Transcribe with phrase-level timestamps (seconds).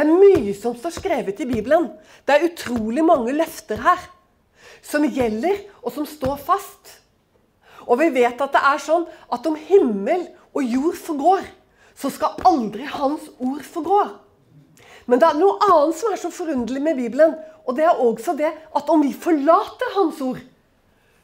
[0.00, 1.90] Det er mye som står skrevet i Bibelen.
[2.24, 4.00] Det er utrolig mange løfter her
[4.80, 6.94] som gjelder, og som står fast.
[7.84, 10.24] Og vi vet at det er sånn at om himmel
[10.56, 11.44] og jord forgår,
[11.92, 14.00] så skal aldri Hans ord forgå.
[15.04, 17.36] Men det er noe annet som er så forunderlig med Bibelen.
[17.68, 20.40] Og det er også det at om vi forlater Hans ord,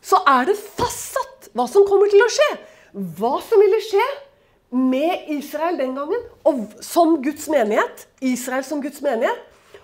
[0.04, 2.52] så er det fastsatt hva som kommer til å skje.
[2.92, 4.04] Hva som ville skje
[4.70, 8.06] med Israel den gangen, og som Guds menighet.
[8.20, 9.38] Israel som Guds menighet.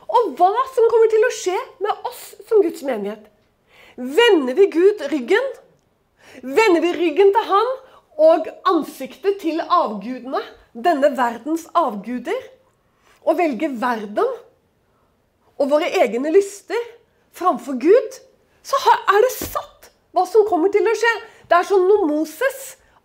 [0.08, 3.28] Og hva som kommer til å skje med oss som Guds menighet.
[3.96, 5.52] Vender vi Gud ryggen?
[6.42, 7.72] Vender vi ryggen til Han
[8.22, 10.40] og ansiktet til avgudene,
[10.72, 12.38] denne verdens avguder,
[13.24, 14.28] og velger verden
[15.60, 16.78] og våre egne lyster
[17.36, 18.18] framfor Gud,
[18.62, 21.12] så er det satt hva som kommer til å skje.
[21.48, 22.62] Det er som når Moses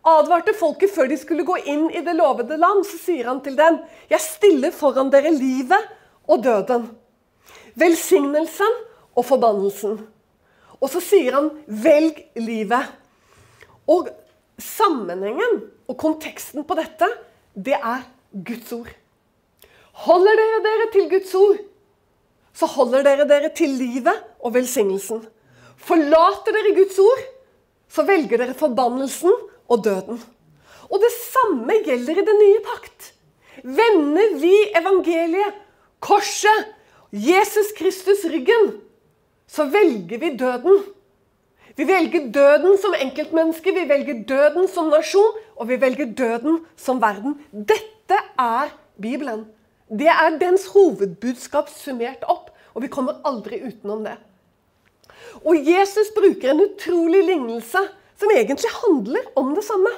[0.07, 3.57] advarte folket før de skulle gå inn i det lovede land, så sier han til
[3.57, 3.79] dem
[4.09, 5.89] Jeg stiller foran dere livet
[6.27, 6.89] og døden.
[7.77, 8.79] Velsignelsen
[9.17, 9.99] og forbannelsen.
[10.77, 12.93] Og så sier han 'velg livet'.
[13.87, 14.09] Og
[14.59, 17.07] sammenhengen og konteksten på dette,
[17.55, 18.89] det er Guds ord.
[20.05, 21.57] Holder dere dere til Guds ord,
[22.53, 25.23] så holder dere dere til livet og velsignelsen.
[25.77, 27.23] Forlater dere Guds ord,
[27.89, 29.33] så velger dere forbannelsen
[29.69, 30.19] og døden.
[30.87, 33.13] Og det samme gjelder i den nye pakt.
[33.63, 35.55] Vender vi evangeliet,
[35.99, 36.73] korset,
[37.11, 38.77] Jesus Kristus ryggen,
[39.47, 40.83] så velger vi døden.
[41.77, 47.01] Vi velger døden som enkeltmenneske, vi velger døden som nasjon, og vi velger døden som
[47.01, 47.37] verden.
[47.51, 49.45] Dette er Bibelen.
[49.87, 54.17] Det er dens hovedbudskap summert opp, og vi kommer aldri utenom det.
[55.45, 57.81] Og Jesus bruker en utrolig lignelse
[58.17, 59.93] som egentlig handler om det samme.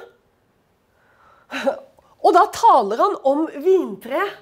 [2.20, 4.36] Og da taler han om vintreet,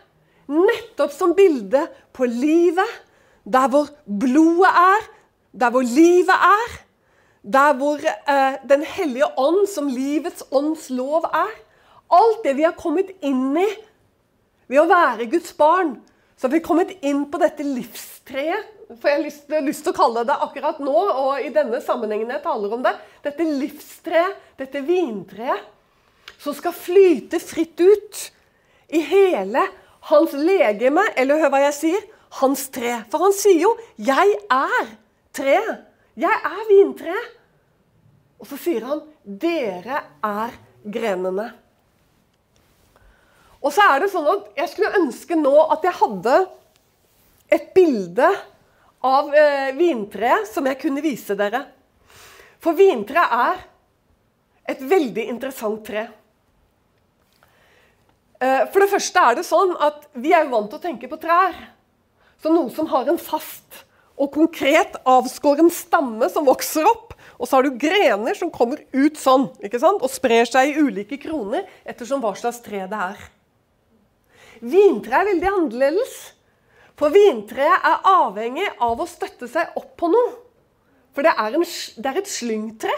[0.49, 1.85] nettopp som bilde
[2.17, 2.89] på livet,
[3.45, 5.09] der hvor blodet er,
[5.61, 6.77] der hvor livet er,
[7.49, 11.53] der hvor eh, Den hellige ånd, som livets ånds lov, er.
[12.11, 13.69] Alt det vi har kommet inn i
[14.69, 15.97] ved å være Guds barn,
[16.39, 19.99] så har vi kommet inn på dette livstreet for jeg har lyst, lyst, til å
[19.99, 22.95] kalle det akkurat nå, og i denne sammenhengen jeg taler om det,
[23.25, 25.67] dette livstreet, dette vintreet,
[26.41, 28.23] som skal flyte fritt ut
[28.97, 29.67] i hele
[30.09, 32.09] hans legeme, eller hør hva jeg sier,
[32.41, 32.95] hans tre.
[33.13, 34.89] For han sier jo 'Jeg er
[35.33, 35.85] treet'.
[36.17, 37.29] Jeg er vintreet.
[38.41, 40.51] Og så sier han 'Dere er
[40.85, 41.53] grenene'.
[43.59, 46.37] Og så er det sånn at jeg skulle ønske nå at jeg hadde
[47.55, 48.29] et bilde
[49.05, 51.65] av eh, vintreet som jeg kunne vise dere.
[52.63, 53.67] For vintreet er
[54.69, 56.07] et veldig interessant tre.
[58.39, 61.19] Eh, for det første er det sånn at vi er vant til å tenke på
[61.23, 61.57] trær
[62.43, 63.85] som noe som har en fast
[64.19, 67.15] og konkret avskåren stamme som vokser opp.
[67.39, 70.03] Og så har du grener som kommer ut sånn ikke sant?
[70.03, 73.29] og sprer seg i ulike kroner ettersom hva slags tre det er.
[74.61, 76.17] Vintre er veldig annerledes.
[76.99, 80.35] For vintreet er avhengig av å støtte seg opp på noe.
[81.15, 82.95] For det er, en, det er et slyngtre.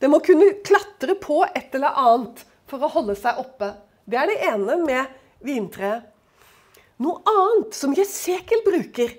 [0.00, 3.72] Det må kunne klatre på et eller annet for å holde seg oppe.
[4.08, 6.06] Det er det ene med vintreet.
[7.00, 9.14] Noe annet som Jesekel bruker,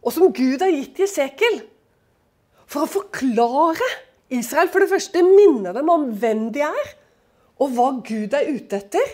[0.00, 1.58] og som Gud har gitt Jesekel,
[2.64, 3.88] for å forklare
[4.30, 6.90] Israel For det første minne dem om hvem de er,
[7.60, 9.08] og hva Gud er ute etter.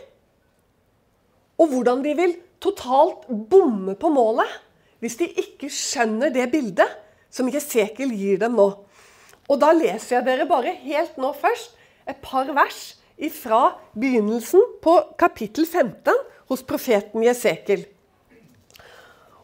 [1.56, 4.62] Og hvordan de vil totalt bomme på målet
[5.04, 6.88] hvis de ikke skjønner det bildet
[7.32, 8.68] som Jesekel gir dem nå.
[9.46, 11.76] Og da leser jeg dere bare helt nå først
[12.08, 12.96] et par vers
[13.32, 13.60] fra
[13.96, 16.12] begynnelsen på kapittel 15
[16.50, 17.86] hos profeten Jesekel.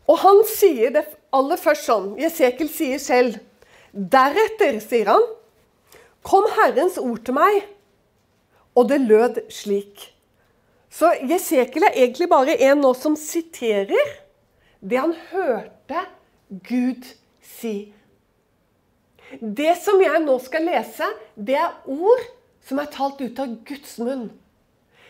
[0.09, 3.41] Og han sier det aller først sånn Jesekel sier selv
[3.93, 5.25] Deretter, sier han,
[6.25, 7.59] kom Herrens ord til meg,
[8.73, 10.12] og det lød slik.
[11.03, 14.11] Så Jesekel er egentlig bare en nå som siterer
[14.79, 16.05] det han hørte
[16.62, 17.09] Gud
[17.43, 17.91] si.
[19.43, 22.23] Det som jeg nå skal lese, det er ord
[22.62, 24.29] som er talt ut av Guds munn.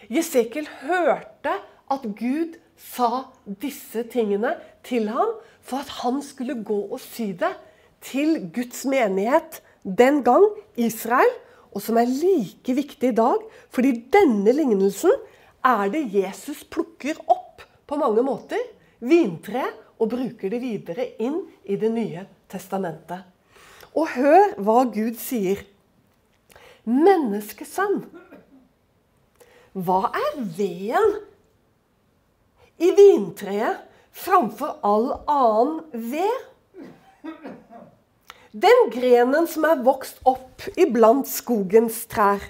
[0.08, 1.58] Jesekel hørte
[1.92, 4.54] at Gud sa disse tingene
[4.88, 7.52] til ham for at han skulle gå og si det
[8.00, 11.36] til Guds menighet den gang, Israel,
[11.76, 15.12] og som er like viktig i dag, fordi denne lignelsen
[15.66, 18.60] er det Jesus plukker opp på mange måter,
[18.98, 23.22] vintreet, og bruker det videre inn i Det nye testamentet.
[23.94, 25.60] Og hør hva Gud sier.
[26.82, 28.00] Menneskesønn,
[29.72, 31.14] hva er veden
[32.82, 37.30] i vintreet framfor all annen ved.
[38.52, 42.42] Den grenen som er vokst opp iblant skogens trær.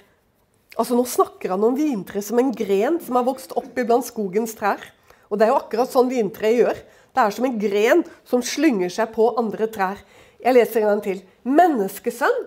[0.73, 4.55] Altså Nå snakker han om vintre som en gren som har vokst opp iblant skogens
[4.57, 4.81] trær.
[5.29, 6.79] Og det er jo akkurat sånn vintre gjør.
[7.13, 10.01] Det er som en gren som slynger seg på andre trær.
[10.41, 11.21] Jeg leser en gang til.
[11.45, 12.39] Menneskesønn,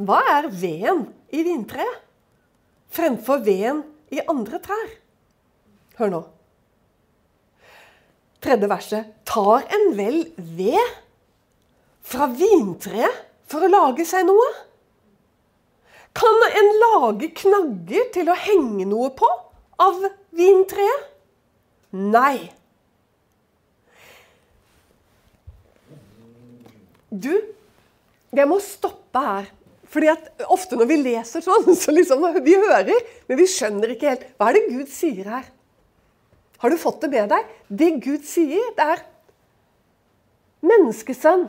[0.00, 2.06] hva er veden i vintreet
[2.90, 4.94] fremfor veden i andre trær?
[6.00, 6.20] Hør nå.
[8.40, 9.10] Tredje verset.
[9.28, 10.80] Tar en vel ved
[12.10, 14.48] fra vintreet for å lage seg noe?
[16.16, 19.28] Kan en lage knagger til å henge noe på
[19.80, 20.00] av
[20.36, 21.06] vintreet?
[21.90, 22.50] Nei.
[27.10, 27.32] Du,
[28.30, 29.48] jeg må stoppe her.
[29.90, 34.12] Fordi at Ofte når vi leser sånn, så liksom vi hører, men vi skjønner ikke
[34.12, 34.28] helt.
[34.38, 35.48] Hva er det Gud sier her?
[36.60, 37.56] Har du fått det med deg?
[37.66, 39.06] Det Gud sier, det er
[40.60, 41.46] Menneskesønn,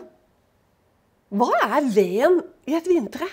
[1.35, 2.37] hva er veden
[2.67, 3.27] i et vintre?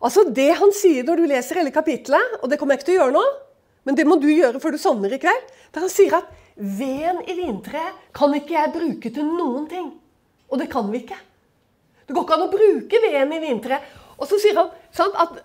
[0.00, 2.98] Altså Det han sier når du leser hele kapittelet, og det kommer jeg ikke til
[2.98, 3.24] å gjøre nå,
[3.88, 7.20] men det må du gjøre før du sovner i kveld, der han sier at veden
[7.28, 9.90] i vintreet kan ikke jeg bruke til noen ting.
[10.50, 11.18] Og det kan vi ikke.
[12.06, 13.92] Det går ikke an å bruke veden i vintreet.
[14.20, 15.38] Og så sier han sant, at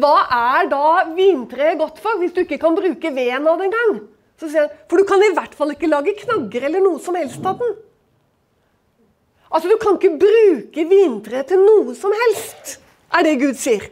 [0.00, 3.98] hva er da vintreet godt for, hvis du ikke kan bruke veden av det engang?
[4.40, 7.18] Så sier han, For du kan i hvert fall ikke lage knagger eller noe som
[7.18, 7.74] helst av den.
[9.50, 12.78] Altså, Du kan ikke bruke vintreet til noe som helst,
[13.14, 13.86] er det Gud sier.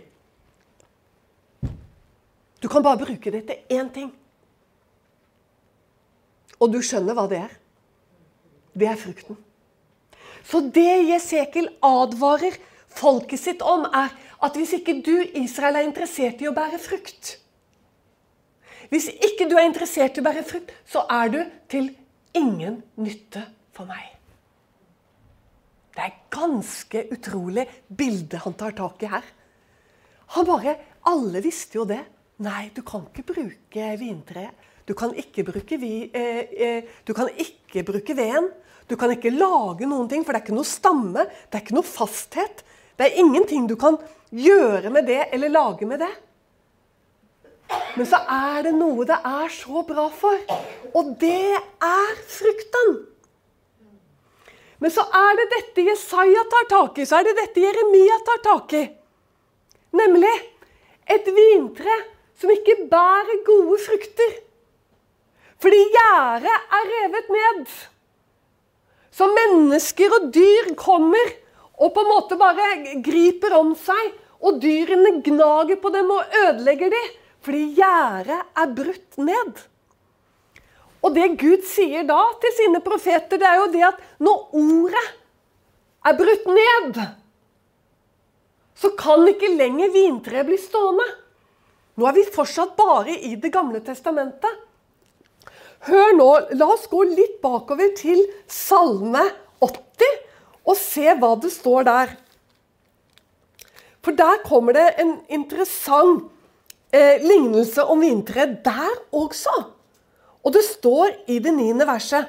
[2.62, 4.10] Du kan bare bruke det til én ting.
[6.62, 7.56] Og du skjønner hva det er.
[8.78, 9.38] Det er frukten.
[10.46, 12.54] Så det Jesekel advarer
[12.92, 17.36] folket sitt om, er at hvis ikke du, Israel, er interessert i å bære frukt
[18.90, 21.38] Hvis ikke du er interessert i å bære frukt, så er du
[21.72, 21.92] til
[22.36, 24.21] ingen nytte for meg.
[25.92, 29.26] Det er ganske utrolig bilde han tar tak i her.
[30.36, 30.78] Han bare
[31.10, 31.98] Alle visste jo det.
[32.42, 34.68] Nei, du kan ikke bruke vintreet.
[34.86, 38.48] Du kan ikke bruke, vi, eh, eh, du kan ikke bruke veden.
[38.86, 41.26] Du kan ikke lage noen ting, for det er ikke noe stamme.
[41.50, 42.62] Det er ikke noe fasthet.
[42.98, 43.98] Det er ingenting du kan
[44.30, 46.10] gjøre med det eller lage med det.
[47.96, 50.38] Men så er det noe det er så bra for,
[50.94, 53.11] og det er frukten.
[54.82, 58.40] Men så er det dette Jesaja tar tak i, så er det dette Jeremia tar
[58.42, 58.82] tak i.
[59.94, 60.32] Nemlig
[61.06, 61.98] et vintre
[62.40, 64.32] som ikke bærer gode frukter.
[65.62, 67.62] Fordi gjerdet er revet ned.
[69.14, 71.30] Så mennesker og dyr kommer
[71.78, 74.18] og på en måte bare griper om seg.
[74.42, 77.10] Og dyrene gnager på dem og ødelegger dem.
[77.46, 79.60] Fordi gjerdet er brutt ned.
[81.02, 85.06] Og det Gud sier da til sine profeter, det er jo det at når ordet
[86.06, 87.00] er brutt ned,
[88.78, 91.06] så kan ikke lenger vintreet bli stående.
[91.98, 94.62] Nå er vi fortsatt bare i Det gamle testamentet.
[95.86, 99.24] Hør nå, la oss gå litt bakover til Salme
[99.62, 100.20] 80
[100.62, 102.12] og se hva det står der.
[104.02, 106.30] For der kommer det en interessant
[106.94, 109.54] eh, lignelse om vintreet der også.
[110.42, 112.26] Og det står i det niende verset.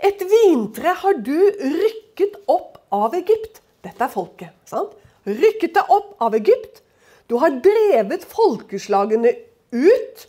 [0.00, 3.60] Et vintre har du rykket opp av Egypt.
[3.84, 4.52] Dette er folket.
[4.68, 4.92] sant?
[5.24, 6.82] Rykket det opp av Egypt.
[7.28, 9.32] Du har drevet folkeslagene
[9.70, 10.26] ut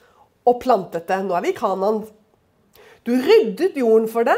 [0.48, 1.20] og plantet det.
[1.26, 2.04] Nå er vi i Kanan.
[3.08, 4.38] Du ryddet jorden for det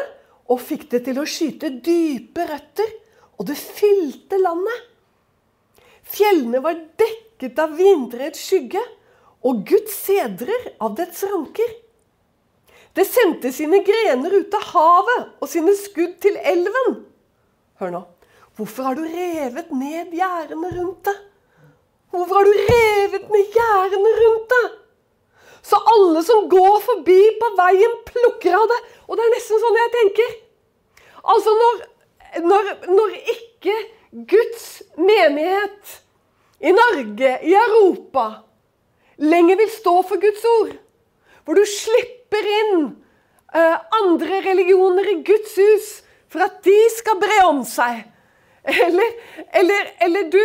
[0.51, 2.89] og fikk det til å skyte dype røtter.
[3.41, 4.89] Og det fylte landet.
[6.13, 8.81] Fjellene var dekket av vintreets skygge
[9.43, 11.71] og Guds sedrer av dets ranker.
[12.93, 16.99] Det sendte sine grener ut av havet og sine skudd til elven.
[17.81, 18.03] Hør nå.
[18.53, 21.15] Hvorfor har du revet ned gjerdene rundt det?
[22.13, 24.65] Hvorfor har du revet ned gjerdene rundt det?
[25.63, 28.79] Så alle som går forbi på veien, plukker av det.
[29.07, 30.33] Og det er nesten sånn jeg tenker.
[31.33, 31.83] Altså når,
[32.45, 33.77] når, når ikke
[34.29, 34.65] Guds
[34.99, 35.99] menighet
[36.61, 38.27] i Norge, i Europa,
[39.17, 40.75] lenger vil stå for Guds ord,
[41.43, 42.75] hvor du slipper inn
[43.53, 45.91] uh, andre religioner i Guds hus
[46.33, 48.01] for at de skal bre om seg,
[48.63, 49.17] eller,
[49.59, 50.39] eller, eller, du,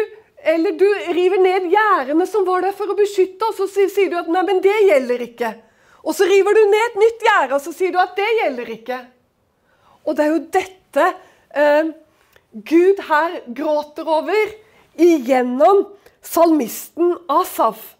[0.53, 4.19] eller du river ned gjerdene som var der for å beskytte, og så sier du
[4.21, 5.55] at nei, men det gjelder ikke.
[6.05, 8.75] Og så river du ned et nytt gjerde, og så sier du at det gjelder
[8.75, 8.99] ikke.
[10.05, 11.07] Og det er jo dette
[11.53, 11.91] eh,
[12.69, 14.55] Gud her gråter over
[14.99, 15.85] igjennom
[16.25, 17.95] salmisten Asaf.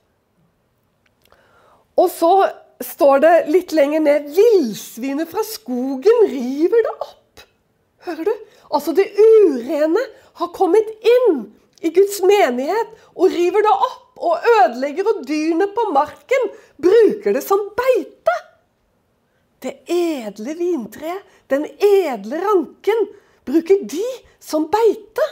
[1.99, 2.33] Og så
[2.85, 7.45] står det litt lenger ned Villsvinet fra skogen river det opp.
[8.07, 8.35] Hører du?
[8.69, 10.03] Altså, det urene
[10.39, 11.41] har kommet inn
[11.83, 16.49] i Guds menighet og river det opp og ødelegger, og dyrene på marken
[16.83, 18.35] bruker det som beite.
[19.63, 23.07] Det edle vintreet, den edle ranken,
[23.47, 24.05] bruker de
[24.43, 25.27] som beite.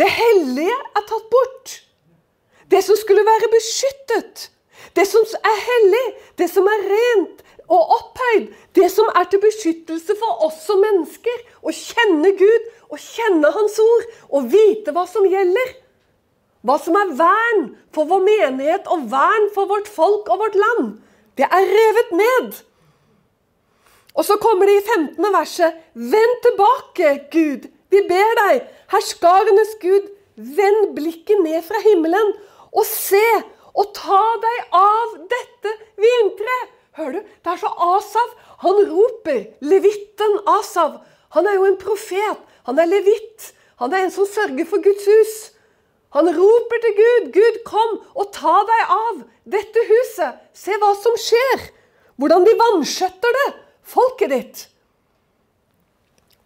[0.00, 1.76] Det hellige er tatt bort.
[2.72, 4.48] Det som skulle være beskyttet,
[4.96, 6.06] det som er hellig,
[6.38, 11.44] det som er rent og opphøyd, det som er til beskyttelse for oss som mennesker,
[11.64, 15.78] å kjenne Gud og kjenne Hans ord og vite hva som gjelder.
[16.62, 20.92] Hva som er vern for vår menighet og vern for vårt folk og vårt land.
[21.38, 22.52] Det er revet ned.
[24.12, 25.24] Og så kommer det i 15.
[25.32, 25.78] verset.
[25.94, 27.70] Vend tilbake, Gud.
[27.92, 30.06] Vi ber deg, herskarenes Gud,
[30.36, 32.34] vend blikket ned fra himmelen
[32.72, 33.24] og se
[33.78, 36.78] og ta deg av dette vintreet.
[36.92, 37.28] Hører du?
[37.40, 38.32] Det er så Asav.
[38.66, 39.46] Han roper.
[39.64, 40.98] Levitten Asav.
[41.32, 42.42] Han er jo en profet.
[42.68, 43.52] Han er levitt.
[43.80, 45.36] Han er en som sørger for Guds hus.
[46.12, 47.30] Han roper til Gud.
[47.32, 51.70] 'Gud, kom og ta deg av dette huset.' Se hva som skjer.
[52.20, 53.46] Hvordan de vanskjøtter det,
[53.82, 54.66] folket ditt.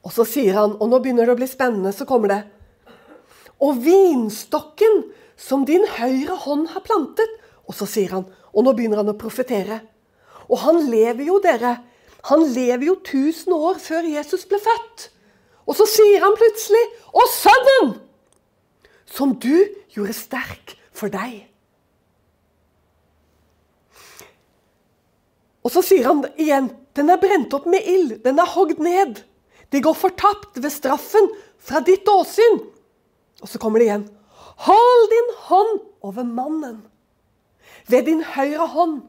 [0.07, 2.43] Og så sier han, og nå begynner det å bli spennende, så kommer det
[3.59, 5.03] Og vinstokken
[5.37, 7.37] som din høyre hånd har plantet.
[7.69, 9.83] Og så sier han, og nå begynner han å profetere.
[10.49, 11.77] Og han lever jo, dere.
[12.31, 15.11] Han lever jo 1000 år før Jesus ble født.
[15.67, 17.97] Og så sier han plutselig Og sønnen!
[19.07, 21.45] som du gjorde sterk for deg.
[25.63, 29.21] Og så sier han igjen den er brent opp med ild, den er hogd ned.
[29.71, 31.29] De går fortapt ved straffen
[31.61, 32.61] fra ditt åsyn.
[33.43, 34.07] Og så kommer det igjen.
[34.65, 36.81] Hold din hånd over mannen.
[37.89, 39.03] Ved din høyre hånd.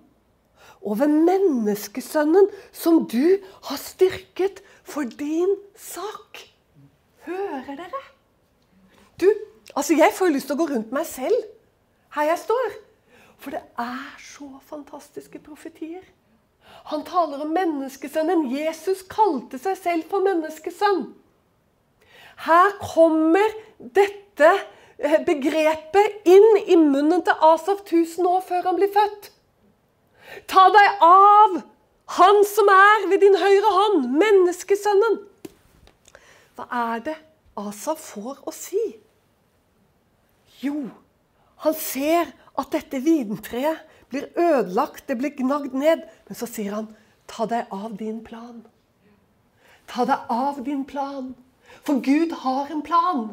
[0.81, 3.39] Over menneskesønnen som du
[3.69, 6.43] har styrket for din sak.
[7.25, 8.03] Hører dere?
[9.19, 9.31] Du,
[9.77, 11.37] Altså, Jeg får lyst til å gå rundt meg selv
[12.15, 12.77] her jeg står.
[13.37, 16.01] For det er så fantastiske profetier.
[16.89, 18.47] Han taler om menneskesønnen.
[18.49, 21.11] Jesus kalte seg selv for menneskesønn.
[22.47, 24.49] Her kommer dette
[24.97, 29.31] begrepet inn i munnen til Asaf 1000 år før han blir født.
[30.49, 31.59] Ta deg av
[32.17, 35.19] han som er ved din høyre hånd, menneskesønnen.
[36.57, 37.17] Hva er det
[37.57, 38.81] Asaf får å si?
[40.63, 40.87] Jo,
[41.61, 46.05] han ser at dette vintreet blir ødelagt, det blir gnagd ned.
[46.27, 46.89] Men så sier han,
[47.29, 48.63] ta deg av din plan.
[49.87, 51.35] Ta deg av din plan.
[51.85, 53.27] For Gud har en plan.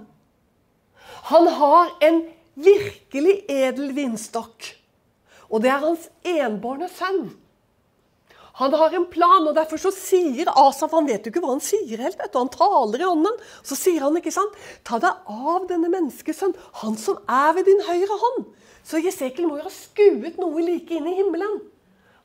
[1.31, 2.21] Han har en
[2.55, 4.75] virkelig edel vinstokk.
[5.51, 7.27] Og det er hans enbårne sønn.
[8.55, 11.63] Han har en plan, og derfor så sier Asaf Han vet jo ikke hva han
[11.65, 12.19] sier helt.
[12.21, 13.41] vet du, Han taler i ånden.
[13.67, 14.55] Så sier han, ikke sant
[14.87, 18.45] Ta deg av denne menneskesønn, han som er ved din høyre hånd.
[18.87, 21.59] Så Jesekel må jo ha skuet noe like inn i himmelen.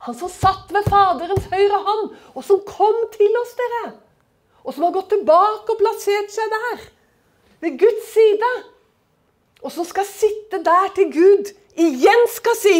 [0.06, 3.82] Han som satt ved Faderens høyre hånd, og som kom til oss, dere.
[4.62, 6.86] Og som har gått tilbake og plassert seg der.
[7.60, 8.50] Ved Guds side.
[9.60, 12.78] Og som skal sitte der til Gud igjen skal si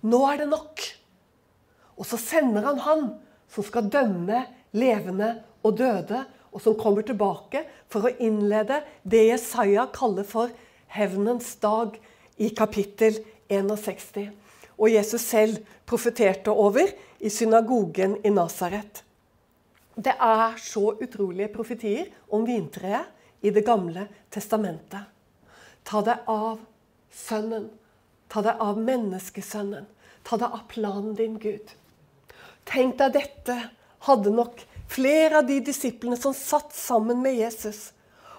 [0.00, 0.80] Nå er det nok.
[2.00, 3.02] Og så sender han han
[3.52, 5.34] som skal dømme levende
[5.66, 7.60] og døde, og som kommer tilbake
[7.92, 10.48] for å innlede det Jesaja kaller for
[10.94, 11.98] hevnens dag
[12.40, 13.20] i kapittel
[13.52, 14.30] 61.
[14.80, 16.88] Og Jesus selv profeterte over
[17.20, 19.04] i synagogen i Nasaret.
[19.94, 25.08] Det er så utrolige profetier om vintreet i Det gamle testamentet.
[25.82, 26.60] Ta deg av
[27.10, 27.70] Sønnen.
[28.30, 29.86] Ta deg av menneskesønnen.
[30.22, 31.72] Ta deg av planen din, Gud.
[32.68, 33.56] Tenk deg dette
[34.06, 37.90] hadde nok flere av de disiplene som satt sammen med Jesus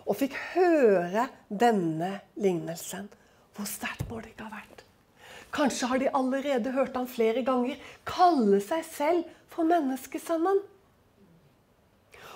[0.06, 3.10] og fikk høre denne lignelsen.
[3.56, 4.86] Hvor sterkt må det ikke ha vært?
[5.52, 10.62] Kanskje har de allerede hørt ham flere ganger kalle seg selv for menneskesønnen.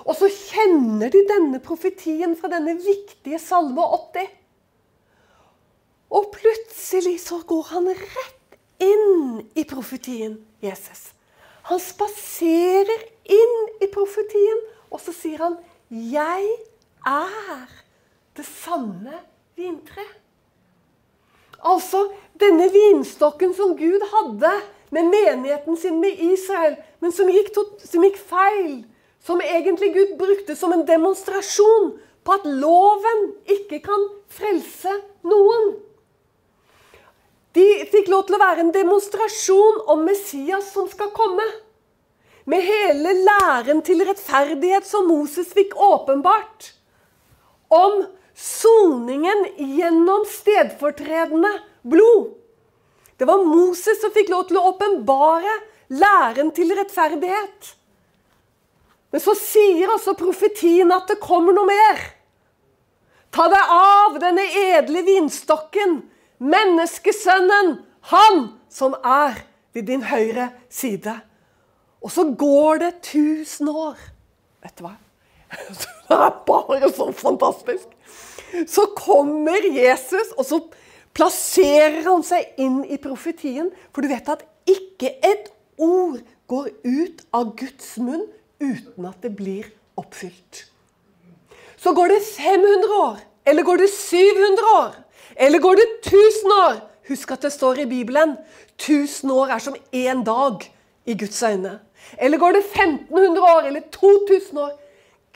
[0.06, 4.28] Og så kjenner de denne profetien fra denne viktige salme 80.
[6.14, 11.10] Og plutselig så går han rett inn i profetien Jesus.
[11.66, 14.62] Han spaserer inn i profetien,
[14.94, 15.58] og så sier han
[15.90, 16.46] 'Jeg
[17.06, 17.70] er
[18.38, 19.20] det sanne
[19.58, 20.06] vintre'.
[21.66, 24.52] Altså denne vinstokken som Gud hadde
[24.92, 28.86] med menigheten sin med Israel, men som gikk, som gikk feil.
[29.25, 34.94] Som egentlig Gud brukte som en demonstrasjon på at loven ikke kan frelse
[35.25, 35.75] noen.
[37.55, 41.46] De fikk lov til å være en demonstrasjon om Messias som skal komme.
[42.46, 46.74] Med hele læren til rettferdighet som Moses fikk åpenbart.
[47.74, 48.03] Om
[48.36, 51.53] soningen gjennom stedfortredende
[51.88, 52.36] blod.
[53.17, 55.55] Det var Moses som fikk lov til å åpenbare
[55.96, 57.72] læren til rettferdighet.
[59.16, 62.02] Men så sier altså profetien at det kommer noe mer.
[63.32, 66.02] Ta deg av denne edle vinstokken,
[66.44, 67.78] menneskesønnen,
[68.12, 69.40] han som er
[69.72, 71.16] ved din høyre side.
[72.04, 74.04] Og så går det 1000 år.
[74.68, 74.98] Vet du hva?
[76.12, 77.88] Det er bare så fantastisk.
[78.68, 80.60] Så kommer Jesus, og så
[81.16, 83.72] plasserer han seg inn i profetien.
[83.96, 86.20] For du vet at ikke et ord
[86.52, 88.28] går ut av Guds munn
[88.60, 90.66] uten at det blir oppfylt.
[91.78, 94.96] Så går det 500 år, eller går det 700 år,
[95.36, 96.80] eller går det 1000 år.
[97.08, 98.38] Husk at det står i Bibelen
[98.80, 100.64] 1000 år er som én dag
[101.06, 101.80] i Guds øyne.
[102.18, 104.72] Eller går det 1500 år, eller 2000 år.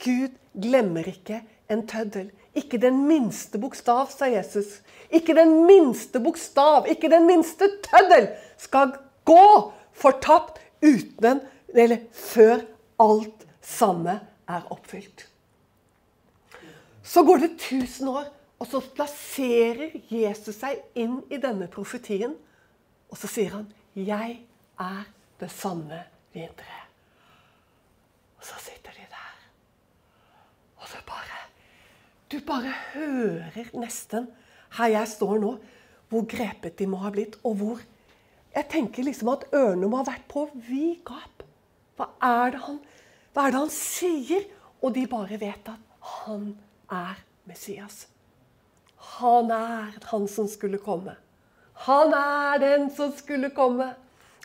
[0.04, 2.30] Gud glemmer ikke en tøddel.
[2.54, 4.80] Ikke den minste bokstav, sa Jesus.
[5.10, 8.92] Ikke den minste bokstav, ikke den minste tøddel skal
[9.24, 11.40] gå fortapt uten
[11.74, 12.64] eller før
[13.00, 15.26] alt samme er oppfylt.
[17.02, 18.28] Så går det 1000 år,
[18.60, 22.36] og så plasserer Jesus seg inn i denne profetien.
[23.10, 24.42] Og så sier han 'Jeg
[24.78, 25.04] er
[25.40, 26.04] det sanne
[26.34, 26.90] vintreet'.
[28.38, 29.36] Og så sitter de der.
[30.76, 31.38] Og så bare
[32.30, 34.28] Du bare hører nesten
[34.70, 35.56] her jeg står nå,
[36.08, 37.80] hvor grepet de må ha blitt, og hvor
[38.54, 41.44] Jeg tenker liksom at ørene må ha vært på vid gap.
[41.96, 42.80] Hva er det han
[43.32, 44.46] hva er det han sier?
[44.80, 46.54] Og de bare vet at han
[46.90, 47.18] er
[47.48, 48.06] Messias.
[49.20, 51.14] Han er han som skulle komme.
[51.86, 53.92] Han er den som skulle komme.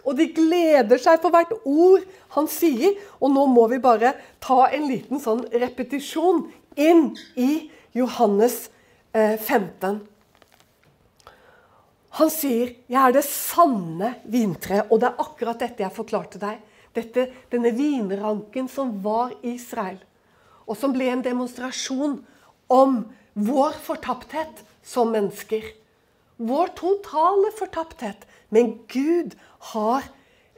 [0.06, 2.04] Og de gleder seg for hvert ord
[2.36, 2.94] han sier.
[3.20, 4.14] Og nå må vi bare
[4.44, 6.46] ta en liten sånn repetisjon
[6.78, 8.68] inn i Johannes
[9.16, 10.04] 15.
[12.16, 16.60] Han sier 'Jeg er det sanne vintreet', og det er akkurat dette jeg forklarte deg.
[16.96, 20.00] Dette, denne vinranken som var Israel,
[20.66, 22.22] og som ble en demonstrasjon
[22.72, 23.02] om
[23.36, 25.66] vår fortapthet som mennesker.
[26.38, 28.26] Vår totale fortapthet.
[28.50, 29.36] Men Gud
[29.74, 30.08] har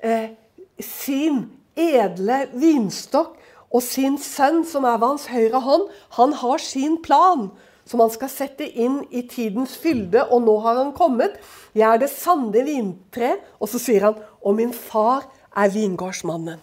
[0.02, 0.34] eh,
[0.80, 1.48] sin
[1.78, 3.36] edle vinstokk
[3.68, 5.88] og sin sønn, som er ved hans høyre hånd.
[6.18, 7.50] Han har sin plan
[7.88, 11.38] som han skal sette inn i tidens fylde, og nå har han kommet.
[11.78, 13.38] Jeg er det sanne vintre.
[13.62, 16.60] Og så sier han, og min far er vingårdsmannen.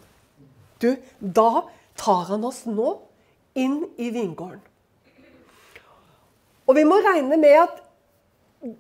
[0.83, 1.64] Du, da
[1.97, 2.99] tar han oss nå
[3.59, 4.62] inn i vingården.
[6.64, 7.81] Og vi må regne med at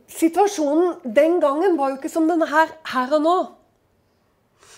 [0.08, 3.36] situasjonen den gangen var jo ikke som denne her, her og nå.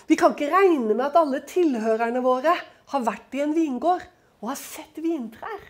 [0.07, 2.53] Vi kan ikke regne med at alle tilhørerne våre
[2.91, 4.03] har vært i en vingård
[4.41, 5.63] og har sett vintrær.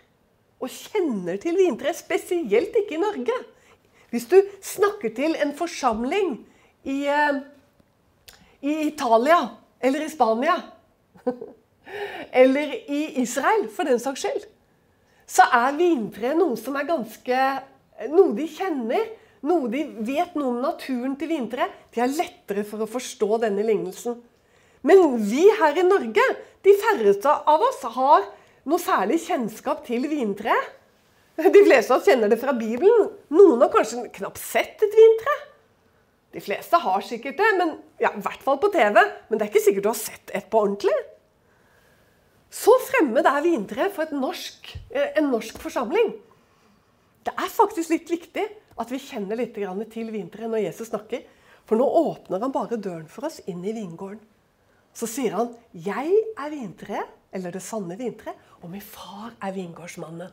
[0.57, 3.35] Og kjenner til vintrær, spesielt ikke i Norge.
[4.09, 6.39] Hvis du snakker til en forsamling
[6.87, 7.41] i eh,
[8.61, 9.39] i Italia
[9.79, 10.55] eller i Spania
[12.41, 14.45] eller i Israel, for den saks skyld,
[15.27, 17.41] så er vintre noe som er ganske
[18.11, 19.07] Noe de kjenner,
[19.49, 21.65] noe de vet noe om naturen til vintre.
[21.89, 24.19] De er lettere for å forstå denne lignelsen.
[24.85, 26.25] Men vi her i Norge,
[26.61, 28.27] de færreste av oss, har
[28.69, 30.53] noe særlig kjennskap til vintre.
[31.37, 33.09] De fleste av oss kjenner det fra Bibelen.
[33.33, 35.35] Noen har kanskje knapt sett et vintre.
[36.37, 38.99] De fleste har sikkert det, men ja, i hvert fall på TV.
[39.27, 40.93] Men det er ikke sikkert du har sett et på ordentlig.
[42.53, 46.13] Så fremmed er vintreet for norsk, eh, en norsk forsamling.
[47.25, 48.45] Det er faktisk litt viktig
[48.77, 51.25] at vi kjenner litt til vintreet når Jesus snakker.
[51.65, 54.21] For nå åpner han bare døren for oss inn i vingården.
[54.93, 60.31] Så sier han 'Jeg er vintreet', eller det sanne vintreet, og min far er vingårdsmannen.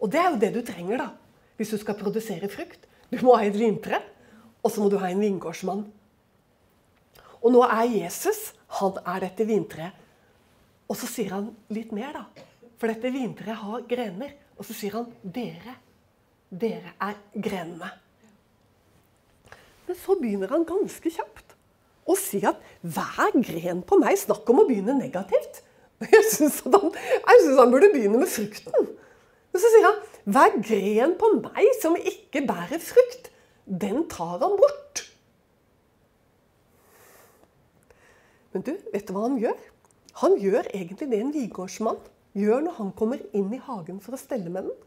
[0.00, 1.08] Og det er jo det du trenger da,
[1.56, 2.86] hvis du skal produsere frukt.
[3.10, 4.02] Du må ha et vintre.
[4.64, 5.84] Og så må du ha en vingårdsmann.
[7.38, 10.04] Og nå er Jesus han er dette vintreet.
[10.88, 12.44] Og så sier han litt mer, da.
[12.80, 14.34] For dette vintreet har grener.
[14.58, 15.76] Og så sier han dere.
[16.48, 17.90] Dere er grenene.
[19.88, 21.54] Men så begynner han ganske kjapt
[22.08, 25.62] å si at hver gren på meg Snakk om å begynne negativt.
[26.04, 26.92] Jeg syns han,
[27.26, 28.92] han, burde begynne med frukten.
[29.52, 33.27] Men så sier han hver gren på meg som ikke bærer frukt,
[33.68, 35.04] den tar han bort.
[38.52, 39.58] Men du, vet du hva han gjør?
[40.22, 41.98] Han gjør egentlig det en vingårdsmann
[42.38, 44.78] gjør når han kommer inn i hagen for å stelle med den.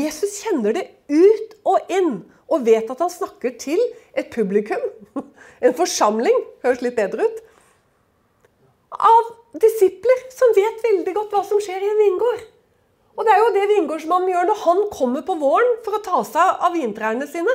[0.00, 2.12] Jesus kjenner det ut og inn
[2.50, 3.80] og vet at han snakker til
[4.18, 4.82] et publikum,
[5.64, 7.42] en forsamling, høres litt bedre ut,
[8.90, 12.46] av disipler som vet veldig godt hva som skjer i en vingård.
[13.18, 16.22] Og det er jo det vingårdsmannen gjør når han kommer på våren for å ta
[16.26, 17.54] seg av vintrærne sine.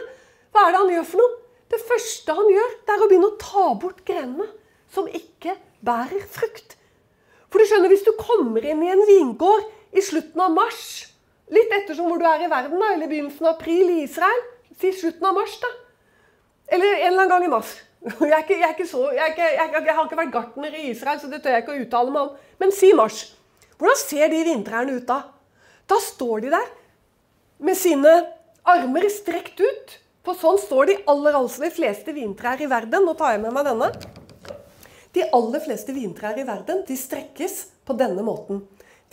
[0.56, 1.40] Hva er det han gjør for noe?
[1.74, 4.46] Det første han gjør, det er å begynne å ta bort grenene
[4.96, 6.78] som ikke bærer frukt.
[7.52, 9.66] For du skjønner, hvis du kommer inn i en vingård
[9.96, 10.86] i slutten av mars,
[11.52, 14.46] litt ettersom hvor du er i verden, da, eller begynnelsen av april i Israel,
[14.80, 15.74] si slutten av mars, da.
[16.76, 17.74] Eller en eller annen gang i mars.
[18.06, 21.56] Jeg, ikke, jeg, så, jeg, jeg, har ikke vært gartner i Israel, så det tør
[21.56, 22.52] jeg ikke å uttale meg om.
[22.62, 23.24] Men si mars.
[23.82, 25.24] Hvordan ser de vintrærne ut da?
[25.90, 26.68] Da står de der
[27.66, 28.14] med sine
[28.62, 29.96] armer strekt ut.
[30.26, 33.06] For sånn står de aller, de fleste vintrær i verden.
[33.06, 33.92] Nå tar jeg med meg denne.
[35.14, 38.64] De aller fleste vintrær i verden de strekkes på denne måten.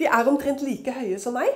[0.00, 1.52] De er omtrent like høye som meg.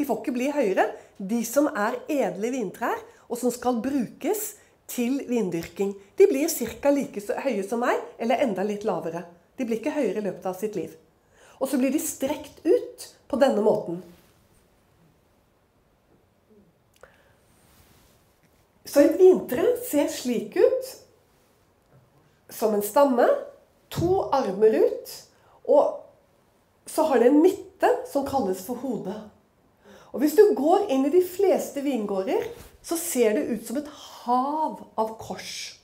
[0.00, 0.88] De får ikke bli høyere.
[1.18, 2.96] De som er edle vintrær,
[3.28, 4.54] og som skal brukes
[4.88, 5.92] til vindyrking.
[6.16, 6.90] De blir ca.
[6.90, 9.26] like høye som meg, eller enda litt lavere.
[9.56, 10.96] De blir ikke høyere i løpet av sitt liv.
[11.60, 14.00] Og så blir de strekt ut på denne måten.
[18.96, 20.86] Så et vintre ser slik ut
[22.48, 23.26] som en stamme.
[23.92, 25.10] To armer ut.
[25.68, 25.98] Og
[26.88, 29.18] så har det en midte som kalles for hodet.
[30.14, 32.48] Og Hvis du går inn i de fleste vingårder,
[32.80, 35.76] så ser det ut som et hav av kors.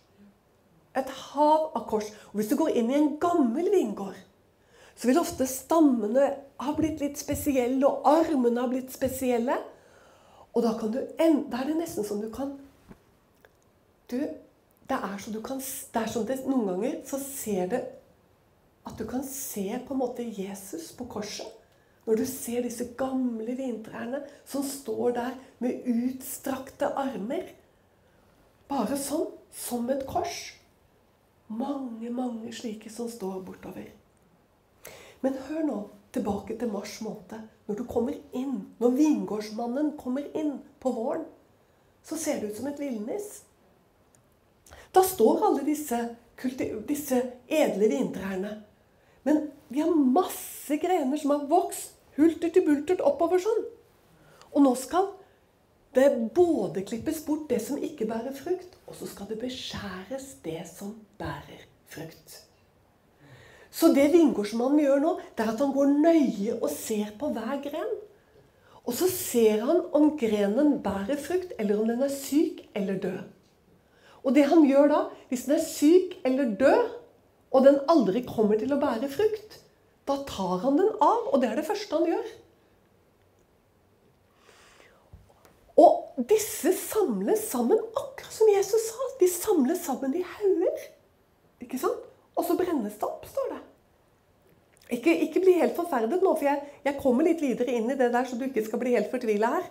[0.96, 2.09] Et hav av kors.
[2.33, 4.16] Og Hvis du går inn i en gammel vingård,
[4.96, 6.33] så vil ofte stammene
[6.64, 9.61] ha blitt litt spesielle, og armene ha blitt spesielle.
[10.57, 12.57] Og da, du, da er det nesten som du kan
[14.12, 14.20] Du,
[14.88, 17.81] det er så du kan det er sånn det, Noen ganger så ser det
[18.85, 21.48] at du kan se på en måte Jesus på korset.
[22.05, 27.46] Når du ser disse gamle vintrærne som står der med utstrakte armer.
[28.66, 30.40] Bare sånn, som et kors.
[31.46, 33.87] Mange, mange slike som står bortover.
[35.22, 35.79] Men hør nå
[36.12, 37.46] tilbake til mars måned.
[37.68, 41.25] Når du kommer inn, når vingårdsmannen kommer inn på våren,
[42.03, 43.44] så ser det ut som et villnis.
[44.93, 45.99] Da står alle disse,
[46.89, 48.53] disse edle vintrærne.
[49.25, 53.65] Men vi har masse grener som har vokst hulter til bultert oppover sånn.
[54.53, 55.09] Og nå skal
[55.97, 60.63] det både klippes bort det som ikke bærer frukt, og så skal det beskjæres det
[60.69, 62.39] som bærer frukt.
[63.73, 67.61] Så det vingårdsmannen gjør nå, det er at han går nøye og ser på hver
[67.65, 67.95] gren.
[68.83, 73.23] Og så ser han om grenen bærer frukt, eller om den er syk eller død.
[74.23, 76.93] Og det han gjør da, hvis den er syk eller død,
[77.53, 79.59] og den aldri kommer til å bære frukt,
[80.09, 82.31] da tar han den av, og det er det første han gjør.
[85.83, 89.11] Og disse samles sammen, akkurat som Jesus sa.
[89.21, 90.89] De samles sammen i hauger.
[91.65, 92.09] Ikke sant?
[92.37, 93.61] Og så brennes det opp, står det.
[94.99, 98.11] Ikke, ikke bli helt forferdet nå, for jeg, jeg, kommer litt videre inn i det
[98.13, 99.71] der, så du ikke skal bli helt fortvila her.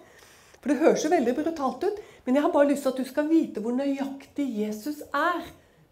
[0.61, 3.07] For det høres jo veldig brutalt ut, men jeg har bare lyst til at du
[3.09, 5.41] skal vite hvor nøyaktig Jesus er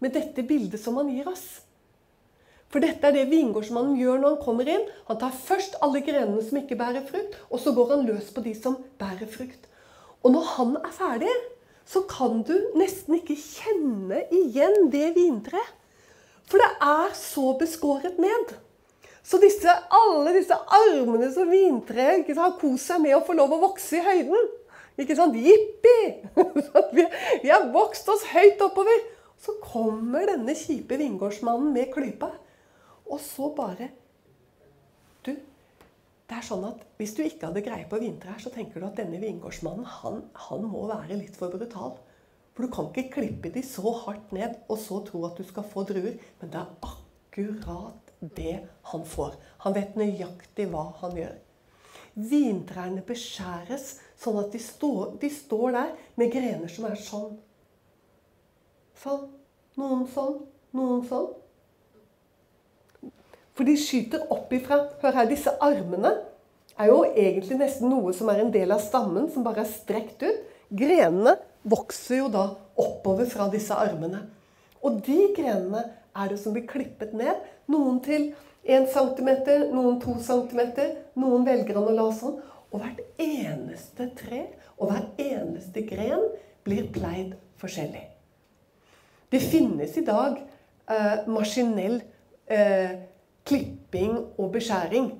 [0.00, 1.60] med dette bildet som han gir oss.
[2.70, 4.84] For dette er det vingårdsmannen gjør når han kommer inn.
[5.08, 8.44] Han tar først alle grenene som ikke bærer frukt, og så går han løs på
[8.44, 9.66] de som bærer frukt.
[10.22, 11.34] Og når han er ferdig,
[11.90, 15.76] så kan du nesten ikke kjenne igjen det vintreet.
[16.50, 18.54] For det er så beskåret ned.
[19.22, 23.60] Så disse, alle disse armene som vintreet har kost seg med å få lov å
[23.66, 24.48] vokse i høyden.
[25.00, 25.36] Ikke sant?
[25.36, 25.96] Jippi!
[26.96, 27.06] vi,
[27.48, 29.06] har vokst oss høyt oppover.
[29.40, 32.34] Så kommer denne kjipe vingårdsmannen med klypa
[33.10, 33.88] og så bare
[35.26, 38.86] Du, det er sånn at hvis du ikke hadde greie på vintrær, så tenker du
[38.86, 41.96] at denne vingårdsmannen han, han må være litt for brutal.
[42.54, 45.66] For du kan ikke klippe de så hardt ned og så tro at du skal
[45.66, 46.16] få druer.
[46.40, 48.56] Men det er akkurat det
[48.92, 49.36] han får.
[49.64, 51.36] Han vet nøyaktig hva han gjør.
[52.30, 57.36] Vintrærne beskjæres sånn at de står, de står der med grener som er sånn.
[59.00, 59.28] Sånn.
[59.80, 60.40] Noen sånn.
[60.76, 61.30] Noen sånn.
[63.56, 66.14] For de skyter opp ifra Hør her, disse armene
[66.80, 70.22] er jo egentlig nesten noe som er en del av stammen, som bare er strekt
[70.24, 70.44] ut.
[70.70, 71.34] Grenene
[71.68, 72.46] vokser jo da
[72.80, 74.22] oppover fra disse armene.
[74.80, 75.82] Og de grenene
[76.16, 77.36] er det som blir klippet ned.
[77.68, 78.30] Noen til
[78.64, 79.30] 1 cm,
[79.74, 80.62] noen 2 cm,
[81.20, 82.38] noen velger han å la sånn.
[82.70, 84.44] Og hvert eneste tre
[84.78, 86.26] og hver eneste gren
[86.64, 88.04] blir pleid forskjellig.
[89.30, 90.38] Det finnes i dag
[90.90, 92.00] eh, maskinell
[92.50, 92.96] eh,
[93.46, 95.12] klipping og beskjæring.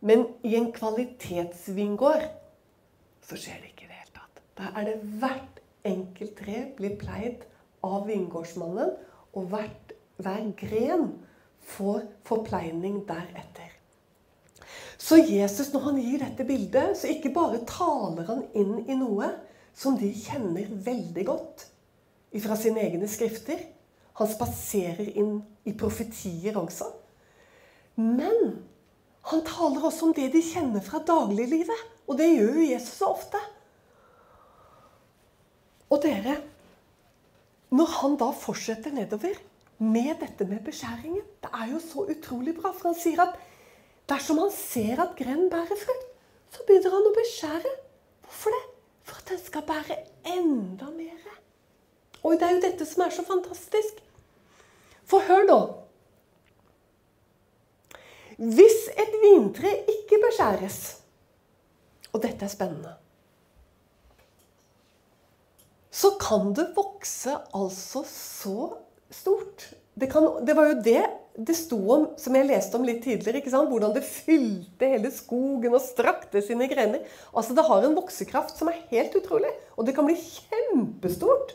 [0.00, 2.26] Men i en kvalitetsvingård
[3.24, 4.44] så skjer det ikke i det hele tatt.
[4.58, 7.44] Da er det hvert enkelt tre blir pleid
[7.84, 8.94] av vingårdsmannen,
[9.32, 11.12] og hvert, hver gren
[11.76, 13.69] får forpleining deretter.
[15.00, 19.30] Så Jesus, når han gir dette bildet, så ikke bare taler han inn i noe
[19.76, 21.64] som de kjenner veldig godt
[22.44, 23.62] fra sine egne skrifter.
[24.20, 26.90] Han spaserer inn i profetier også.
[27.96, 28.60] Men
[29.30, 31.86] han taler også om det de kjenner fra dagliglivet.
[32.10, 33.40] Og det gjør jo Jesus så ofte.
[35.90, 36.36] Og dere,
[37.72, 39.38] når han da fortsetter nedover
[39.80, 43.38] med dette med beskjæringen Det er jo så utrolig bra, for han sier at
[44.10, 46.06] dersom han ser at grenen bærer frukt,
[46.50, 47.74] så begynner han å beskjære.
[48.26, 48.62] Hvorfor det?
[49.06, 49.98] For at den skal bære
[50.36, 51.28] enda mer.
[52.20, 54.02] Og det er jo dette som er så fantastisk.
[55.08, 55.60] For hør nå.
[58.40, 60.78] Hvis et vintre ikke beskjæres
[62.14, 62.94] Og dette er spennende
[66.00, 68.70] så kan det vokse altså så
[69.10, 69.66] stort.
[69.94, 71.02] Det, kan, det, var jo det
[71.46, 73.40] det sto om, som jeg leste om litt tidligere.
[73.70, 77.04] Hvordan det fylte hele skogen og strakte sine grener.
[77.34, 79.50] Altså, Det har en voksekraft som er helt utrolig.
[79.76, 81.54] Og det kan bli kjempestort.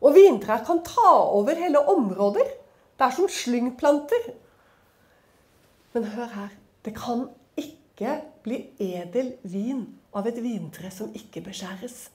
[0.00, 2.46] Og vintrær kan ta over hele områder.
[2.96, 4.32] Det er som slyngplanter.
[5.92, 6.50] Men hør her.
[6.84, 9.84] Det kan ikke bli edel vin
[10.16, 12.08] av et vintre som ikke beskjæres.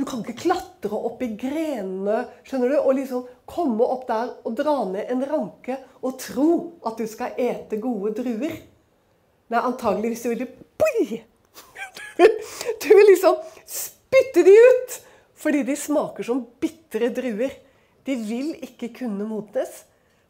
[0.00, 4.54] Du kan ikke klatre opp i grenene skjønner du, og liksom komme opp der og
[4.56, 6.46] dra ned en ranke og tro
[6.88, 8.54] at du skal ete gode druer.
[9.52, 10.46] Nei, antageligvis vil du
[10.80, 11.20] Boi!
[12.80, 13.36] Du vil liksom
[13.68, 14.96] spytte de ut!
[15.40, 17.52] Fordi de smaker som bitre druer.
[18.08, 19.82] De vil ikke kunne modnes.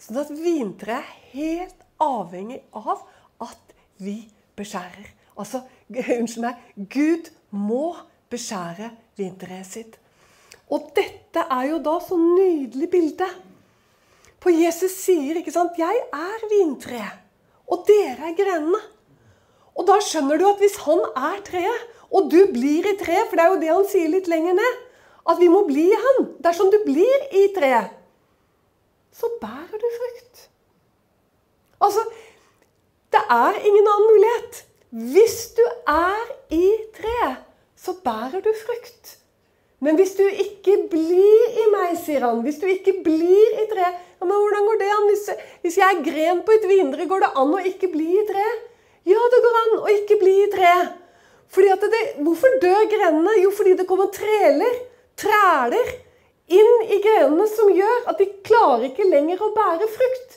[0.02, 3.06] Sånn at vintreet er helt avhengig av
[3.46, 4.24] at vi
[4.58, 5.14] beskjærer.
[5.38, 5.62] Altså,
[5.94, 6.58] unnskyld meg,
[6.90, 7.92] Gud må
[8.34, 9.96] beskjære vintreet sitt.
[10.70, 13.28] Og dette er jo da så nydelig bilde.
[14.40, 17.18] For Jesus sier, ikke sant 'Jeg er vintreet,
[17.68, 18.86] og dere er grenene'.
[19.76, 23.36] Og da skjønner du at hvis han er treet, og du blir i treet, for
[23.36, 24.80] det er jo det han sier litt lenger ned,
[25.30, 26.26] at vi må bli i han.
[26.42, 27.92] Dersom du blir i treet,
[29.14, 30.48] så bærer du frukt.
[31.80, 32.02] Altså,
[33.12, 34.64] det er ingen annen mulighet.
[34.90, 36.64] Hvis du er i
[36.96, 37.46] treet,
[37.80, 39.16] så bærer du frukt.
[39.80, 43.86] Men hvis du ikke blir i meg, sier han, hvis du ikke blir i tre
[44.20, 45.06] ja, men Hvordan går det an?
[45.62, 48.44] Hvis, jeg er gren på et vindre, går det an å ikke bli i tre?
[49.08, 50.74] Ja, det går an å ikke bli i tre.
[51.50, 53.38] Fordi at det, hvorfor dør grenene?
[53.40, 54.76] Jo, fordi det kommer treler,
[55.18, 55.88] træler,
[56.52, 60.36] inn i grenene som gjør at de klarer ikke lenger å bære frukt.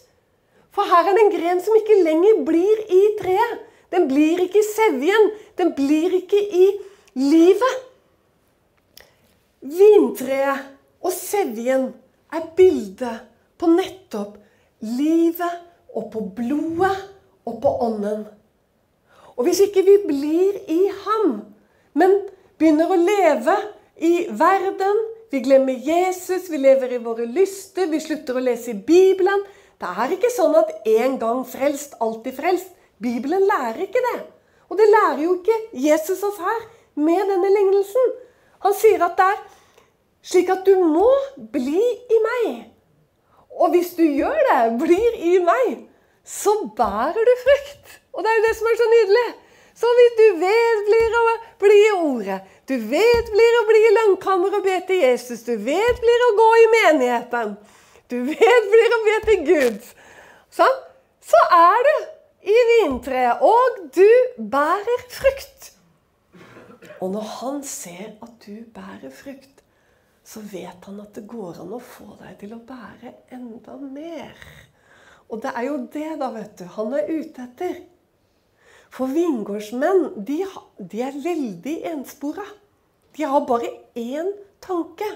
[0.73, 3.59] For her er det en gren som ikke lenger blir i treet.
[3.93, 5.31] Den blir ikke i sevjen.
[5.59, 6.65] Den blir ikke i
[7.17, 7.81] livet.
[9.63, 10.69] Vintreet
[11.03, 11.91] og sevjen
[12.33, 14.37] er bildet på nettopp
[14.83, 15.61] livet
[15.93, 16.95] og på blodet
[17.47, 18.25] og på ånden.
[19.37, 21.39] Og hvis ikke vi blir i ham,
[21.97, 22.13] men
[22.59, 23.55] begynner å leve
[24.03, 25.01] i verden,
[25.33, 29.41] vi glemmer Jesus, vi lever i våre lyster, vi slutter å lese i Bibelen
[29.81, 32.69] Det er ikke sånn at en gang frelst, alltid frelst.
[33.01, 34.19] Bibelen lærer ikke det.
[34.69, 36.61] Og det lærer jo ikke Jesus oss her
[36.95, 38.13] med denne lignelsen.
[38.63, 39.41] Han sier at det er
[40.23, 41.09] slik at du må
[41.53, 42.51] bli i meg.
[43.53, 45.83] Og hvis du gjør det, blir i meg,
[46.25, 47.99] så bærer du frukt.
[48.13, 49.27] Og det er jo det som er så nydelig.
[49.73, 51.23] Så hvis du vedblir å
[51.61, 56.25] bli i ordet, du vedblir å bli i langkammer og be til Jesus, du vedblir
[56.27, 57.55] å gå i menigheten,
[58.07, 59.89] du vedblir å be til Gud,
[60.53, 60.77] sånn,
[61.25, 61.95] så er du
[62.53, 65.72] i vintreet, og du bærer frukt.
[67.03, 69.59] Og når han ser at du bærer frukt,
[70.23, 74.37] så vet han at det går an å få deg til å bære enda mer.
[75.27, 77.81] Og det er jo det, da, vet du, han er ute etter.
[78.93, 80.39] For vingårdsmenn, de,
[80.79, 82.45] de er veldig enspora.
[83.17, 84.29] De har bare én
[84.63, 85.09] tanke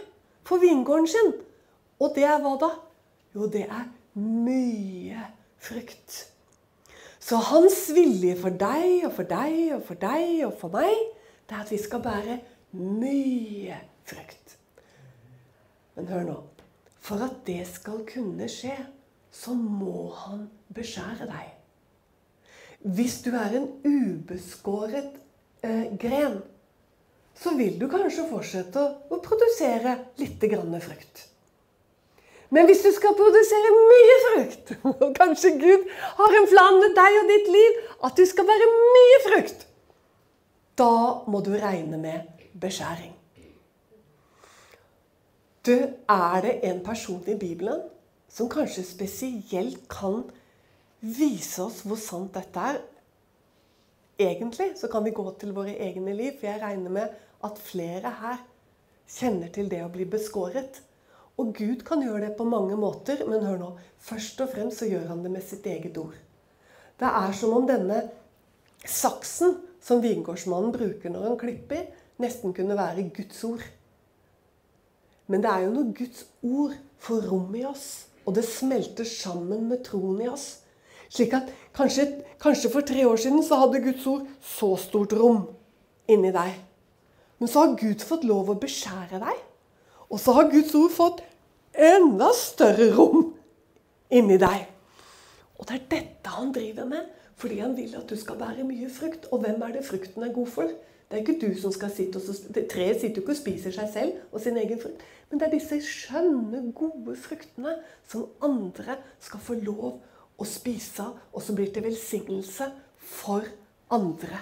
[0.47, 1.35] for vingården sin.
[2.03, 2.73] Og det er hva da?
[3.37, 3.85] Jo, det er
[4.17, 5.29] mye
[5.61, 6.25] frukt.
[7.21, 11.16] Så hans vilje for deg og for deg og for deg og for meg,
[11.47, 12.39] det er at vi skal bære
[12.77, 14.57] mye frukt.
[15.95, 16.37] Men hør nå.
[17.01, 18.75] For at det skal kunne skje,
[19.31, 21.53] så må han beskjære deg.
[22.97, 25.15] Hvis du er en ubeskåret
[25.63, 26.41] eh, gren,
[27.37, 31.23] så vil du kanskje fortsette å, produsere litt frukt.
[32.49, 35.87] Men hvis du skal produsere mye frukt, og kanskje Gud
[36.19, 39.66] har en plan med deg og ditt liv, at du skal være mye frukt,
[40.77, 43.13] da må du regne med beskjæring.
[45.67, 45.73] Du,
[46.07, 47.81] er det en person i Bibelen
[48.31, 50.21] som kanskje spesielt kan
[51.01, 52.79] vise oss hvor sant dette er?
[54.17, 58.13] Egentlig så kan vi gå til våre egne liv, for jeg regner med at flere
[58.21, 58.39] her
[59.11, 60.81] kjenner til det å bli beskåret.
[61.37, 63.73] Og Gud kan gjøre det på mange måter, men hør nå.
[64.01, 66.15] Først og fremst så gjør han det med sitt eget ord.
[66.97, 68.01] Det er som om denne
[68.87, 71.87] saksen som vingårdsmannen bruker når han klipper,
[72.19, 73.63] nesten kunne være Guds ord.
[75.31, 77.87] Men det er jo når Guds ord får rom i oss,
[78.27, 80.47] og det smelter sammen med troen i oss.
[81.07, 82.07] Slik at kanskje,
[82.41, 85.45] kanskje for tre år siden så hadde Guds ord så stort rom
[86.11, 86.57] inni deg.
[87.39, 89.43] Men så har Gud fått lov å beskjære deg.
[90.11, 91.21] Og så har Guds ord fått
[91.77, 93.29] enda større rom
[94.11, 94.65] inni deg.
[95.57, 98.89] Og det er dette han driver med, fordi han vil at du skal bære mye
[98.89, 99.27] frukt.
[99.31, 100.73] Og hvem er det frukten er god for?
[101.07, 102.23] Det er ikke du som skal sitte og
[102.71, 105.03] Treet sitter jo ikke og spiser seg selv og sin egen frukt.
[105.29, 110.01] Men det er disse skjønne, gode fruktene som andre skal få lov
[110.37, 113.47] å spise av, og som blir til velsignelse for
[113.93, 114.41] andre,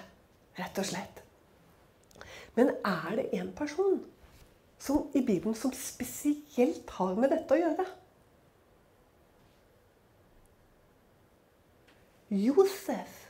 [0.58, 1.22] rett og slett.
[2.56, 4.00] Men er det en person
[4.80, 7.88] som, i Bibelen som spesielt har med dette å gjøre?
[12.36, 13.22] Josef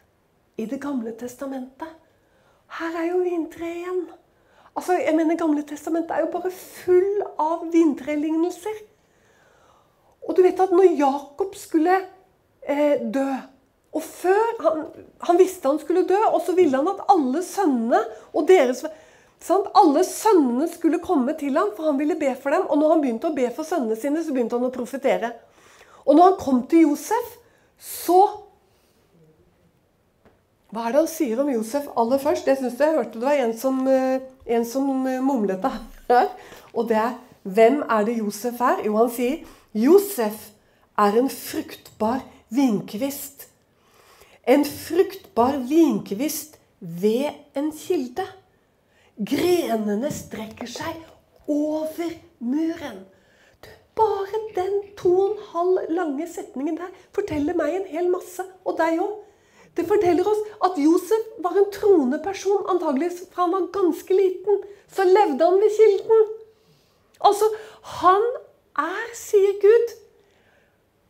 [0.57, 1.91] i Det gamle testamentet
[2.75, 4.05] her er jo vintreet igjen.
[4.75, 8.81] Altså, jeg mener, Gamle testamentet er jo bare full av vintrelignelser.
[10.25, 11.99] Og du vet at når Jakob skulle
[12.65, 13.27] eh, dø
[13.95, 14.81] og før han,
[15.23, 18.01] han, visste han skulle dø, og så ville han at alle sønnene
[18.35, 19.69] og deres sant?
[19.77, 22.65] Alle sønnene skulle komme til ham, for han ville be for dem.
[22.67, 25.31] Og når han begynte å be for sønnene sine, så begynte han å profetere.
[26.03, 27.37] Og når han kom til Josef,
[27.79, 28.19] så
[30.75, 32.49] hva er det han sier om Josef aller først?
[32.51, 34.19] Jeg synes jeg hørte det var en som, eh,
[34.57, 35.71] en som eh, mumlet det
[36.09, 36.27] her.
[36.73, 37.13] Og det er
[37.45, 38.79] Hvem er det Josef er?
[38.87, 39.43] Jo, han sier
[39.77, 40.47] Josef
[40.97, 43.45] er en fruktbar vinkvist.
[44.49, 48.25] En fruktbar vinkvist ved en kilde.
[49.15, 50.97] Grenene strekker seg
[51.47, 53.05] over muren.
[53.95, 58.43] Bare den to og en halv lange setningen der forteller meg en hel masse.
[58.65, 59.21] Og deg òg.
[59.75, 64.63] Det forteller oss at Josef var en troende person, antageligvis fra han var ganske liten.
[64.87, 66.25] Så levde han ved kilden.
[67.19, 67.49] Altså,
[67.99, 68.23] han
[68.79, 69.95] er, sier Gud,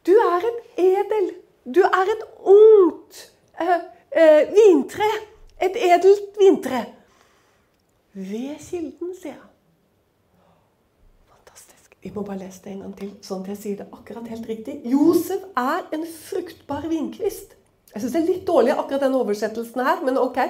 [0.05, 1.31] du er et edel.
[1.65, 3.21] Du er et ungt
[3.61, 3.79] eh,
[4.11, 5.09] eh, vintre.
[5.61, 6.85] Et edelt vintre.
[8.13, 9.51] Ved kilden, sier han.
[11.31, 11.97] Fantastisk.
[12.01, 14.49] Vi må bare lese det en gang til, sånn at jeg sier det akkurat helt
[14.49, 14.77] riktig.
[14.89, 17.55] Josef er en fruktbar vinkvist.
[17.95, 20.41] Jeg syns det er litt dårlig akkurat den oversettelsen her, men ok.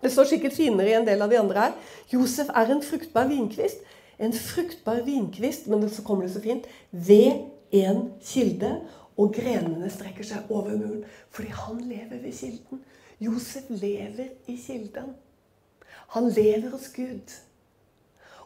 [0.00, 1.74] Det står sikkert finere i en del av de andre her.
[2.10, 3.84] Josef er en fruktbar vinkvist.
[4.16, 7.44] En fruktbar vinkvist, men så kommer det så fint, ved
[7.76, 8.72] en kilde.
[9.20, 11.04] Og grenene strekker seg over muren.
[11.30, 12.80] Fordi han lever ved kilden.
[13.20, 15.12] Josef lever i kilden.
[16.16, 17.36] Han lever hos Gud.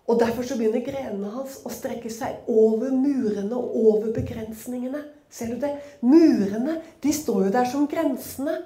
[0.06, 5.06] Og Derfor så begynner grenene hans å strekke seg over murene og over begrensningene.
[5.36, 5.74] Ser du det?
[6.00, 8.56] Murene de står jo der som grensene.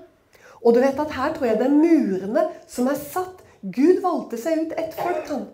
[0.60, 3.40] Og du vet at her tror jeg det er murene som er satt.
[3.60, 5.48] Gud valgte seg ut ett folk, han.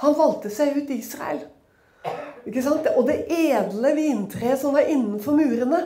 [0.00, 1.42] Han valgte seg ut Israel.
[2.48, 2.86] Ikke sant?
[2.96, 5.82] Og det edle vintreet som var innenfor murene.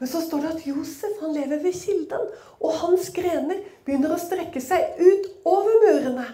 [0.00, 2.24] Men så står det at Josef han lever ved kilden,
[2.58, 6.26] og hans grener begynner å strekke seg ut over murene.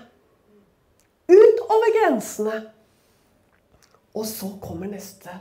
[1.28, 2.62] Ut over grensene.
[4.16, 5.34] Og så kommer neste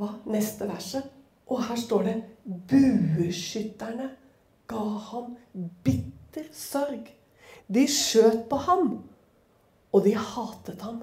[0.00, 1.06] hva neste verset.
[1.50, 2.16] Og her står det
[2.70, 4.10] Bueskytterne
[4.70, 5.34] ga ham
[5.84, 7.10] bitter sorg.
[7.70, 8.92] De skjøt på ham,
[9.92, 11.02] og de hatet ham.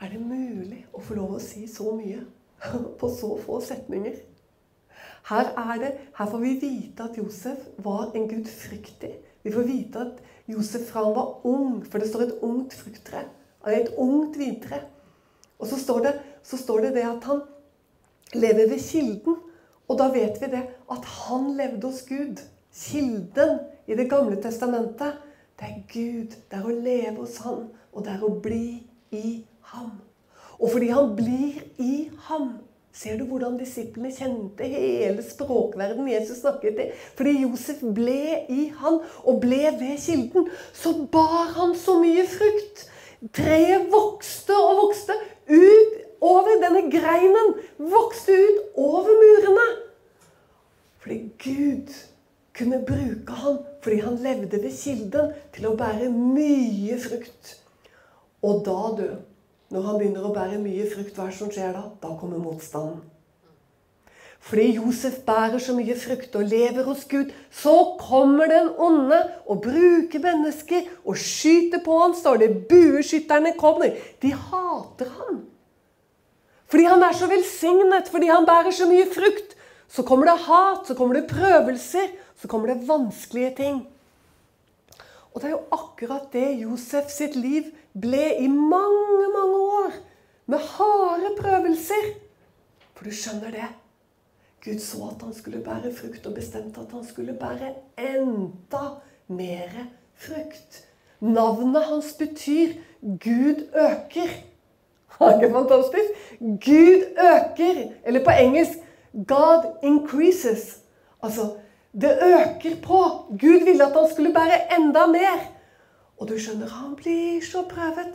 [0.00, 2.22] Er det mulig å få lov å si så mye
[3.00, 4.16] på så få setninger?
[5.24, 5.50] Her,
[5.80, 9.14] det, her får vi vite at Josef var en gudfryktig.
[9.44, 10.20] Vi får vite at
[10.52, 13.22] Josef fra han var ung, for det står et ungt frukttre.
[13.64, 14.82] Et ungt vintre.
[15.64, 17.40] Og så står, det, så står det det at han
[18.36, 19.38] lever ved kilden.
[19.88, 20.60] Og da vet vi det
[20.92, 22.42] at han levde hos Gud.
[22.74, 25.16] Kilden i Det gamle testamentet,
[25.60, 26.36] det er Gud.
[26.50, 28.82] Det er å leve hos Han, og det er å bli
[29.14, 29.96] i ham.
[30.58, 32.56] Og fordi han blir i ham,
[32.94, 36.88] ser du hvordan disiplene kjente hele språkverden Jesus snakket i?
[37.16, 42.84] Fordi Josef ble i han og ble ved kilden, så bar han så mye frukt.
[43.34, 45.16] Treet vokste og vokste
[45.48, 47.54] ut over denne greinen.
[47.78, 49.68] Vokste ut over murene.
[51.04, 51.94] Fordi Gud
[52.54, 57.50] kunne bruke han fordi han levde ved kilden til å bære mye frukt.
[58.44, 59.08] Og da, du,
[59.74, 61.82] når han begynner å bære mye frukt, hva er det som skjer da?
[62.00, 63.02] Da kommer motstanden.
[64.44, 69.62] Fordi Josef bærer så mye frukt og lever hos Gud, så kommer den onde og
[69.64, 72.50] bruker mennesker og skyter på ham, står det.
[72.68, 73.94] Bueskytterne kommer.
[74.20, 75.38] De hater ham.
[76.68, 79.54] Fordi han er så velsignet, fordi han bærer så mye frukt.
[79.88, 83.78] Så kommer det hat, så kommer det prøvelser, så kommer det vanskelige ting.
[85.32, 89.96] Og det er jo akkurat det Josef sitt liv ble i mange, mange år.
[90.46, 92.12] Med harde prøvelser.
[92.92, 93.70] For du skjønner det.
[94.64, 98.84] Gud så at han skulle bære frukt, og bestemte at han skulle bære enda
[99.28, 99.68] mer
[100.14, 100.88] frukt.
[101.20, 104.44] Navnet hans betyr 'Gud øker'.
[105.06, 106.10] Har ikke fantastisk?
[106.40, 107.90] Gud øker.
[108.04, 108.78] Eller på engelsk
[109.26, 110.78] 'God increases'.
[111.22, 111.56] Altså,
[111.92, 113.00] det øker på.
[113.40, 115.38] Gud ville at han skulle bære enda mer.
[116.18, 118.14] Og du skjønner, han blir så prøvet.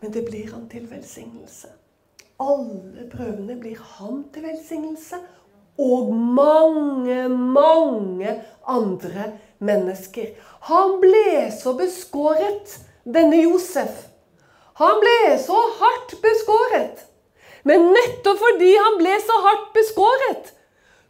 [0.00, 1.68] Men det blir han til velsignelse
[2.40, 5.20] alle prøvene blir han til velsignelse.
[5.78, 8.34] Og mange, mange
[8.66, 10.32] andre mennesker.
[10.70, 14.06] Han ble så beskåret, denne Josef.
[14.80, 17.04] Han ble så hardt beskåret.
[17.66, 20.52] Men nettopp fordi han ble så hardt beskåret,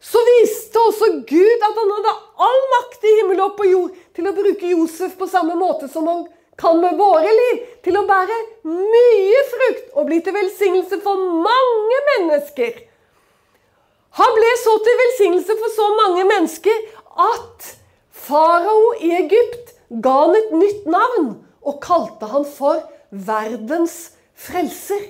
[0.00, 2.14] så viste også Gud at han hadde
[2.46, 6.06] all makt i himmel og på jord til å bruke Josef på samme måte som
[6.08, 6.24] han
[6.60, 8.36] kan med våre liv til å bære
[8.66, 12.78] mye frukt og bli til velsignelse for mange mennesker.
[14.16, 16.78] Han ble så til velsignelse for så mange mennesker
[17.26, 17.72] at
[18.26, 21.28] farao i Egypt ga han et nytt navn
[21.66, 22.80] og kalte han for
[23.10, 23.98] verdens
[24.36, 25.02] frelser.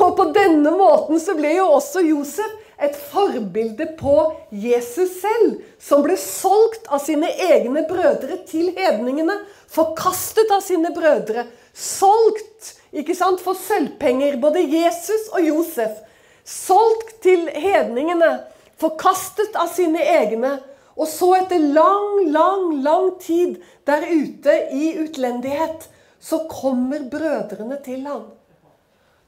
[0.00, 2.52] Og på denne måten så ble jo også Josef
[2.82, 4.16] et forbilde på
[4.52, 9.38] Jesus selv, som ble solgt av sine egne brødre til hedningene.
[9.72, 11.46] Forkastet av sine brødre.
[11.72, 16.02] Solgt ikke sant, for sølvpenger, både Jesus og Josef.
[16.44, 18.38] Solgt til hedningene.
[18.80, 20.58] Forkastet av sine egne.
[20.96, 23.58] Og så etter lang, lang, lang tid
[23.88, 25.88] der ute i utlendighet,
[26.20, 28.30] så kommer brødrene til ham.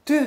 [0.09, 0.17] Du,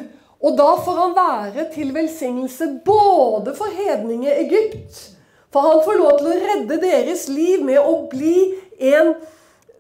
[0.43, 5.09] og da får han være til velsignelse både for hedninge Egypt
[5.53, 8.55] For han får lov til å redde deres liv med å bli
[8.93, 9.12] en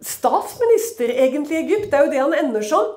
[0.04, 1.86] statsminister egentlig i Egypt.
[1.88, 2.90] Det er jo det han ender som.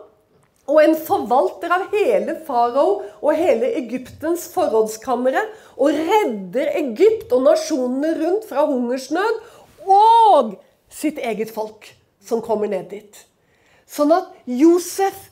[0.67, 5.45] Og en forvalter av hele farao og hele Egyptens forrådskamre.
[5.79, 9.39] Og redder Egypt og nasjonene rundt fra hungersnød
[9.85, 10.57] og
[10.91, 11.87] sitt eget folk
[12.25, 13.23] som kommer ned dit.
[13.87, 15.29] Sånn at Josef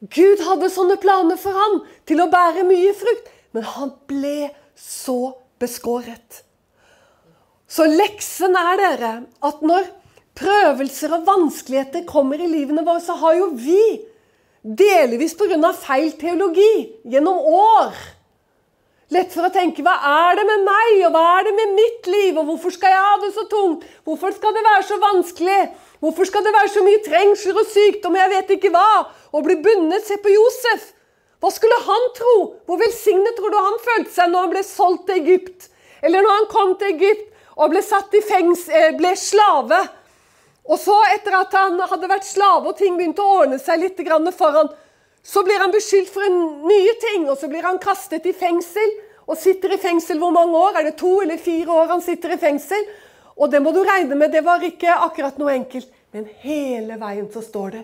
[0.00, 5.34] Gud hadde sånne planer for ham til å bære mye frukt, men han ble så
[5.60, 6.40] beskåret.
[7.70, 9.10] Så leksen er dere
[9.46, 9.90] at når
[10.40, 14.00] prøvelser og vanskeligheter kommer i livene våre, så har jo vi,
[14.62, 15.72] delvis pga.
[15.76, 17.94] feil teologi, gjennom år
[19.10, 22.06] Lett for å tenke hva er det med meg, og hva er det med mitt
[22.06, 23.82] liv, og hvorfor skal jeg ha det så tungt?
[24.06, 25.62] Hvorfor skal det være så vanskelig?
[25.98, 29.08] Hvorfor skal det være så mye trengsler og sykdom, jeg vet ikke hva?
[29.34, 30.06] Og bli bundet.
[30.06, 30.92] Se på Josef.
[31.42, 32.36] Hva skulle han tro?
[32.68, 35.66] Hvor velsignet tror du han følte seg når han ble solgt til Egypt?
[36.06, 37.26] Eller når han kom til Egypt
[37.58, 39.80] og ble satt i fengs, eh, ble slave?
[40.70, 43.98] Og så, etter at han hadde vært slave og ting begynte å ordne seg litt
[44.38, 44.70] for han,
[45.22, 46.26] så blir han beskyldt for
[46.66, 48.96] nye ting, og så blir han kastet i fengsel.
[49.30, 50.80] Og sitter i fengsel hvor mange år?
[50.80, 52.88] Er det to eller fire år han sitter i fengsel?
[53.36, 55.88] Og det må du regne med, det var ikke akkurat noe enkelt.
[56.10, 57.82] Men hele veien så står det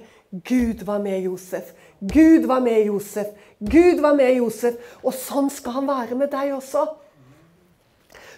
[0.48, 1.70] Gud var med Josef.
[2.00, 3.28] Gud var med Josef.
[3.60, 4.74] Gud var med Josef.
[5.06, 6.82] Og sånn skal han være med deg også.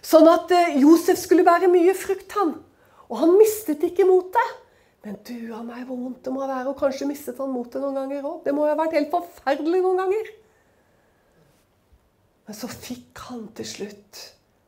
[0.04, 2.54] Sånn at eh, Josef skulle bære mye frukt, han.
[3.08, 4.52] Og han mistet ikke motet.
[5.08, 6.68] Men du a meg, hvor vondt det må være.
[6.68, 8.42] Og kanskje mistet han motet noen ganger òg.
[8.44, 10.28] Det må ha vært helt forferdelig noen ganger.
[12.44, 14.20] Men så fikk han til slutt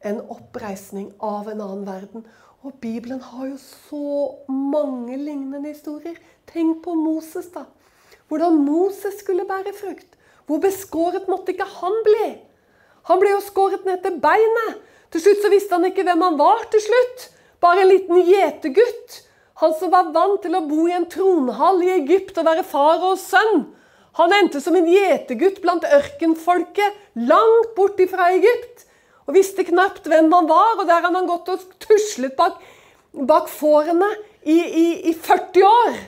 [0.08, 2.24] en oppreisning av en annen verden.
[2.64, 4.16] Og Bibelen har jo så
[4.48, 6.16] mange lignende historier.
[6.48, 7.66] Tenk på Moses, da.
[8.32, 10.16] Hvordan Moses skulle bære frukt.
[10.48, 12.28] Hvor beskåret måtte ikke han bli?
[13.12, 14.80] Han ble jo skåret ned til beinet.
[15.12, 17.32] Til slutt så visste han ikke hvem han var til slutt.
[17.60, 19.26] Bare en liten gjetergutt.
[19.60, 23.02] Han som var vant til å bo i en tronhall i Egypt og være far
[23.04, 23.66] og sønn.
[24.16, 28.86] Han endte som en gjetergutt blant ørkenfolket langt bort fra Egypt
[29.26, 30.80] og visste knapt hvem han var.
[30.80, 32.56] Og der hadde han gått og tuslet bak,
[33.12, 34.08] bak fårene
[34.42, 36.00] i, i, i 40 år.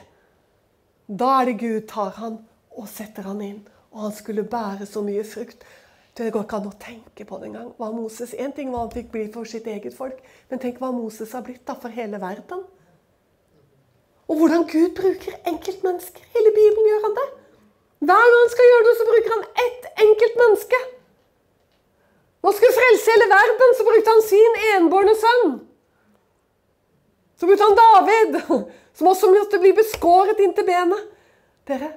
[1.07, 2.41] Da er det Gud tar han
[2.73, 3.61] og setter han inn.
[3.93, 5.61] Og han skulle bære så mye frukt.
[6.17, 7.71] Det går ikke an å tenke på det engang.
[7.77, 11.45] Én ting var han fikk bli for sitt eget folk, men tenk hva Moses har
[11.45, 12.65] blitt da for hele verden.
[14.33, 16.23] Og hvordan Gud bruker enkeltmennesker.
[16.33, 17.25] Hele Bibelen gjør han det.
[18.07, 20.79] Hver gang han skal gjøre det, så bruker han ett enkelt menneske.
[22.43, 25.53] Når skulle frelse hele verden, så brukte han sin enbårne sønn.
[27.37, 28.41] Så brukte han David,
[28.97, 31.07] som også måtte bli beskåret inntil benet.
[31.69, 31.93] Dere,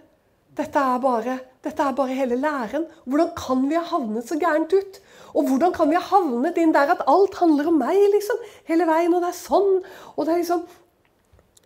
[0.60, 2.84] dette er, bare, dette er bare hele læren.
[3.08, 5.00] Hvordan kan vi ha havnet så gærent ut?
[5.32, 8.44] Og hvordan kan vi ha havnet inn der at alt handler om meg, liksom?
[8.68, 9.78] Hele veien, og det er sånn.
[10.14, 10.68] Og det er liksom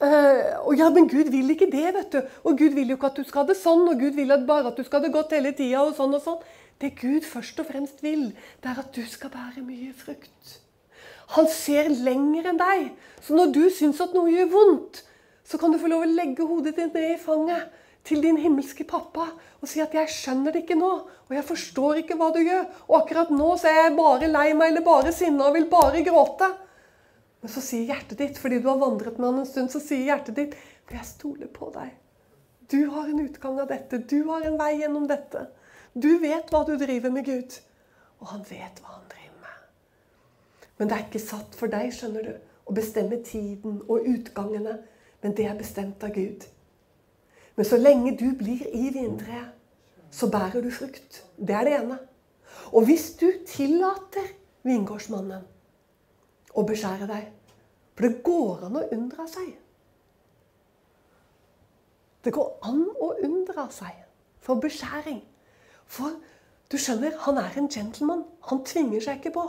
[0.01, 2.21] Uh, og ja, Men Gud vil ikke det, vet du.
[2.45, 4.73] Og Gud vil jo ikke at du skal ha det sånn, og Gud vil bare
[4.73, 5.85] at du skal ha det godt hele tida.
[5.85, 6.41] Og sånn og sånn.
[6.81, 8.31] Det Gud først og fremst vil,
[8.65, 10.57] det er at du skal bære mye frukt.
[11.37, 12.87] Han ser lenger enn deg.
[13.21, 15.03] Så når du syns at noe gjør vondt,
[15.45, 17.69] så kan du få lov å legge hodet ditt ned i fanget
[18.07, 19.27] til din himmelske pappa
[19.61, 22.67] og si at 'jeg skjønner det ikke nå', og 'jeg forstår ikke hva du gjør',
[22.89, 26.03] og akkurat nå så er jeg bare lei meg eller bare sinna og vil bare
[26.03, 26.49] gråte.
[27.41, 30.11] Men så sier hjertet ditt, fordi du har vandret med han en stund, så sier
[30.11, 31.97] hjertet ditt 'For jeg stoler på deg'.
[32.71, 33.99] Du har en utgang av dette.
[33.99, 35.47] Du har en vei gjennom dette.
[35.95, 37.57] Du vet hva du driver med, Gud.
[38.21, 39.57] Og han vet hva han driver med.
[40.79, 42.35] Men det er ikke satt for deg, skjønner du,
[42.67, 44.79] å bestemme tiden og utgangene.
[45.23, 46.47] Men det er bestemt av Gud.
[47.57, 49.51] Men så lenge du blir i vintreet,
[50.11, 51.25] så bærer du frukt.
[51.37, 51.99] Det er det ene.
[52.73, 54.31] Og hvis du tillater
[54.63, 55.43] vingårdsmannen
[56.55, 57.29] å beskjære deg
[57.95, 59.49] For det går an å unndra seg.
[62.25, 63.99] Det går an å unndra seg
[64.41, 65.21] for beskjæring.
[65.85, 66.17] For
[66.73, 68.25] du skjønner, han er en gentleman.
[68.49, 69.45] Han tvinger seg ikke på.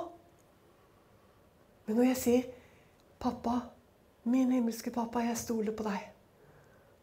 [1.85, 2.43] Men når jeg sier
[3.19, 3.59] 'Pappa,
[4.23, 6.11] min himmelske pappa, jeg stoler på deg',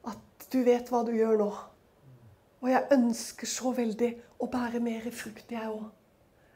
[0.05, 1.53] at du vet hva du gjør nå
[2.61, 5.85] Og jeg ønsker så veldig å bære mer frukt, jeg òg.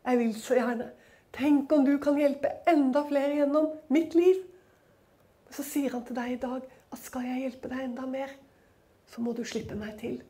[0.05, 0.91] Jeg vil så gjerne.
[1.33, 4.43] Tenk om du kan hjelpe enda flere gjennom mitt liv.
[5.53, 8.33] Så sier han til deg i dag at skal jeg hjelpe deg enda mer,
[9.09, 10.21] så må du slippe meg til.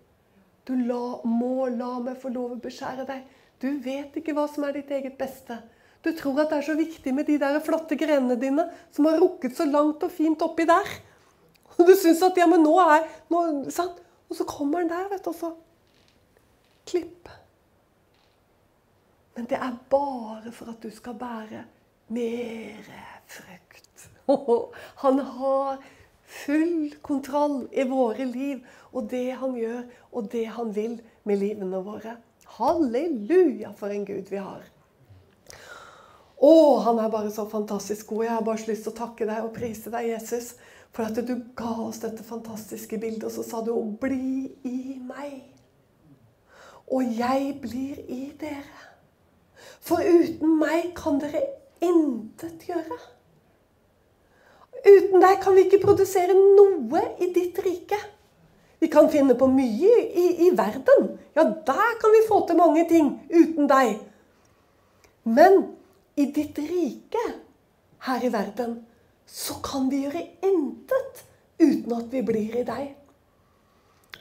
[0.66, 3.22] Du la, må la meg få lov å beskjære deg.
[3.62, 5.58] Du vet ikke hva som er ditt eget beste.
[6.02, 9.20] Du tror at det er så viktig med de der flotte grenene dine som har
[9.22, 10.88] rukket så langt og fint oppi der.
[11.78, 13.42] Og du syns at ja, men nå er nå,
[13.74, 13.98] sant?
[14.30, 15.52] Og så kommer han der, vet du, og så
[16.88, 17.28] Klipp.
[19.36, 21.64] Men det er bare for at du skal bære
[22.12, 22.92] mer
[23.26, 24.08] frukt.
[25.02, 25.82] Han har
[26.32, 28.62] full kontroll i våre liv
[28.92, 32.16] og det han gjør, og det han vil med livene våre.
[32.58, 34.66] Halleluja, for en Gud vi har.
[36.42, 36.52] Å,
[36.84, 38.24] han er bare så fantastisk god.
[38.26, 40.52] Jeg har bare lyst til å takke deg og prise deg, Jesus,
[40.92, 45.48] for at du ga oss dette fantastiske bildet, og så sa du 'bli i meg'.
[46.92, 48.91] Og jeg blir i dere.
[49.82, 51.42] For uten meg kan dere
[51.82, 52.98] intet gjøre.
[54.82, 57.98] Uten deg kan vi ikke produsere noe i ditt rike.
[58.82, 61.12] Vi kan finne på mye i, i, verden.
[61.36, 64.00] Ja, der kan vi få til mange ting uten deg.
[65.22, 65.60] Men
[66.18, 67.22] i ditt rike
[68.08, 68.80] her i verden
[69.26, 71.22] så kan vi gjøre intet
[71.62, 72.90] uten at vi blir i deg.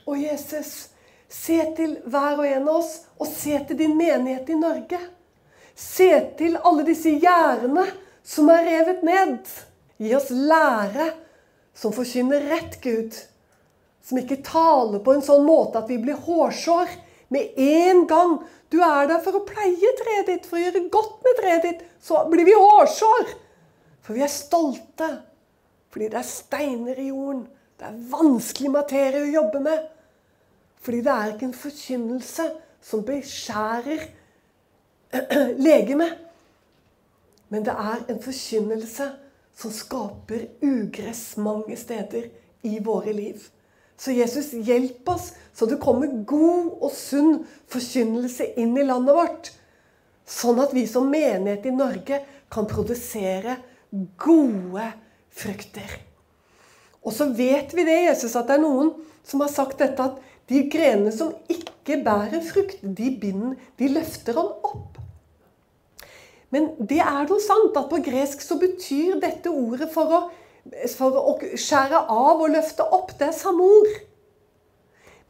[0.06, 0.92] Og Jesus,
[1.28, 5.00] se til hver og en av oss, og se til din menighet i Norge.
[5.74, 6.08] Se
[6.38, 7.86] til alle disse gjerdene
[8.26, 9.52] som er revet ned.
[10.02, 11.12] Gi oss lære
[11.74, 13.16] som forkynner rett, Gud.
[14.02, 16.90] Som ikke taler på en sånn måte at vi blir hårsår
[17.32, 18.36] med en gang.
[18.72, 21.84] Du er der for å pleie treet ditt, for å gjøre godt med treet ditt.
[22.02, 23.34] Så blir vi hårsår.
[24.02, 25.10] For vi er stolte.
[25.92, 27.44] Fordi det er steiner i jorden.
[27.78, 29.86] Det er vanskelig materie å jobbe med.
[30.82, 32.48] Fordi det er ikke en forkynnelse
[32.82, 34.08] som beskjærer
[35.66, 36.08] legeme.
[37.52, 39.08] Men det er en forkynnelse
[39.58, 42.30] som skaper ugress mange steder
[42.64, 43.42] i våre liv.
[43.98, 49.50] Så Jesus, hjelp oss så det kommer god og sunn forkynnelse inn i landet vårt.
[50.26, 53.58] Sånn at vi som menighet i Norge kan produsere
[54.18, 54.88] gode
[55.32, 55.98] frukter.
[57.02, 58.92] Og så vet vi det, Jesus, at det er noen
[59.26, 60.18] som har sagt dette at
[60.50, 64.91] de grenene som ikke bærer frukt, de, binder, de løfter han opp.
[66.52, 70.22] Men det er jo sant at på gresk så betyr dette ordet for å,
[70.98, 73.14] for å skjære av og løfte opp.
[73.16, 73.94] Det er samme ord.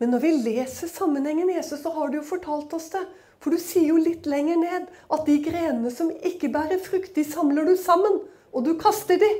[0.02, 3.04] Men når vi leser sammenhengen Jesus, så har du jo fortalt oss det.
[3.42, 7.22] For du sier jo litt lenger ned at de grenene som ikke bærer frukt, de
[7.26, 8.18] samler du sammen.
[8.50, 9.30] Og du kaster de,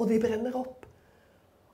[0.00, 0.86] og de brenner opp.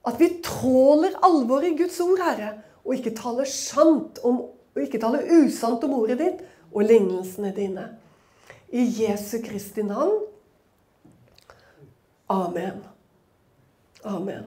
[0.05, 2.51] At vi tråler alvoret i Guds ord, Herre,
[2.83, 4.43] og ikke taler sant om,
[4.75, 6.43] og ikke taler usant om ordet ditt,
[6.75, 7.87] og lignelsene dine.
[8.75, 10.27] I Jesu Kristi navn.
[12.27, 12.83] Amen.
[14.03, 14.43] Amen.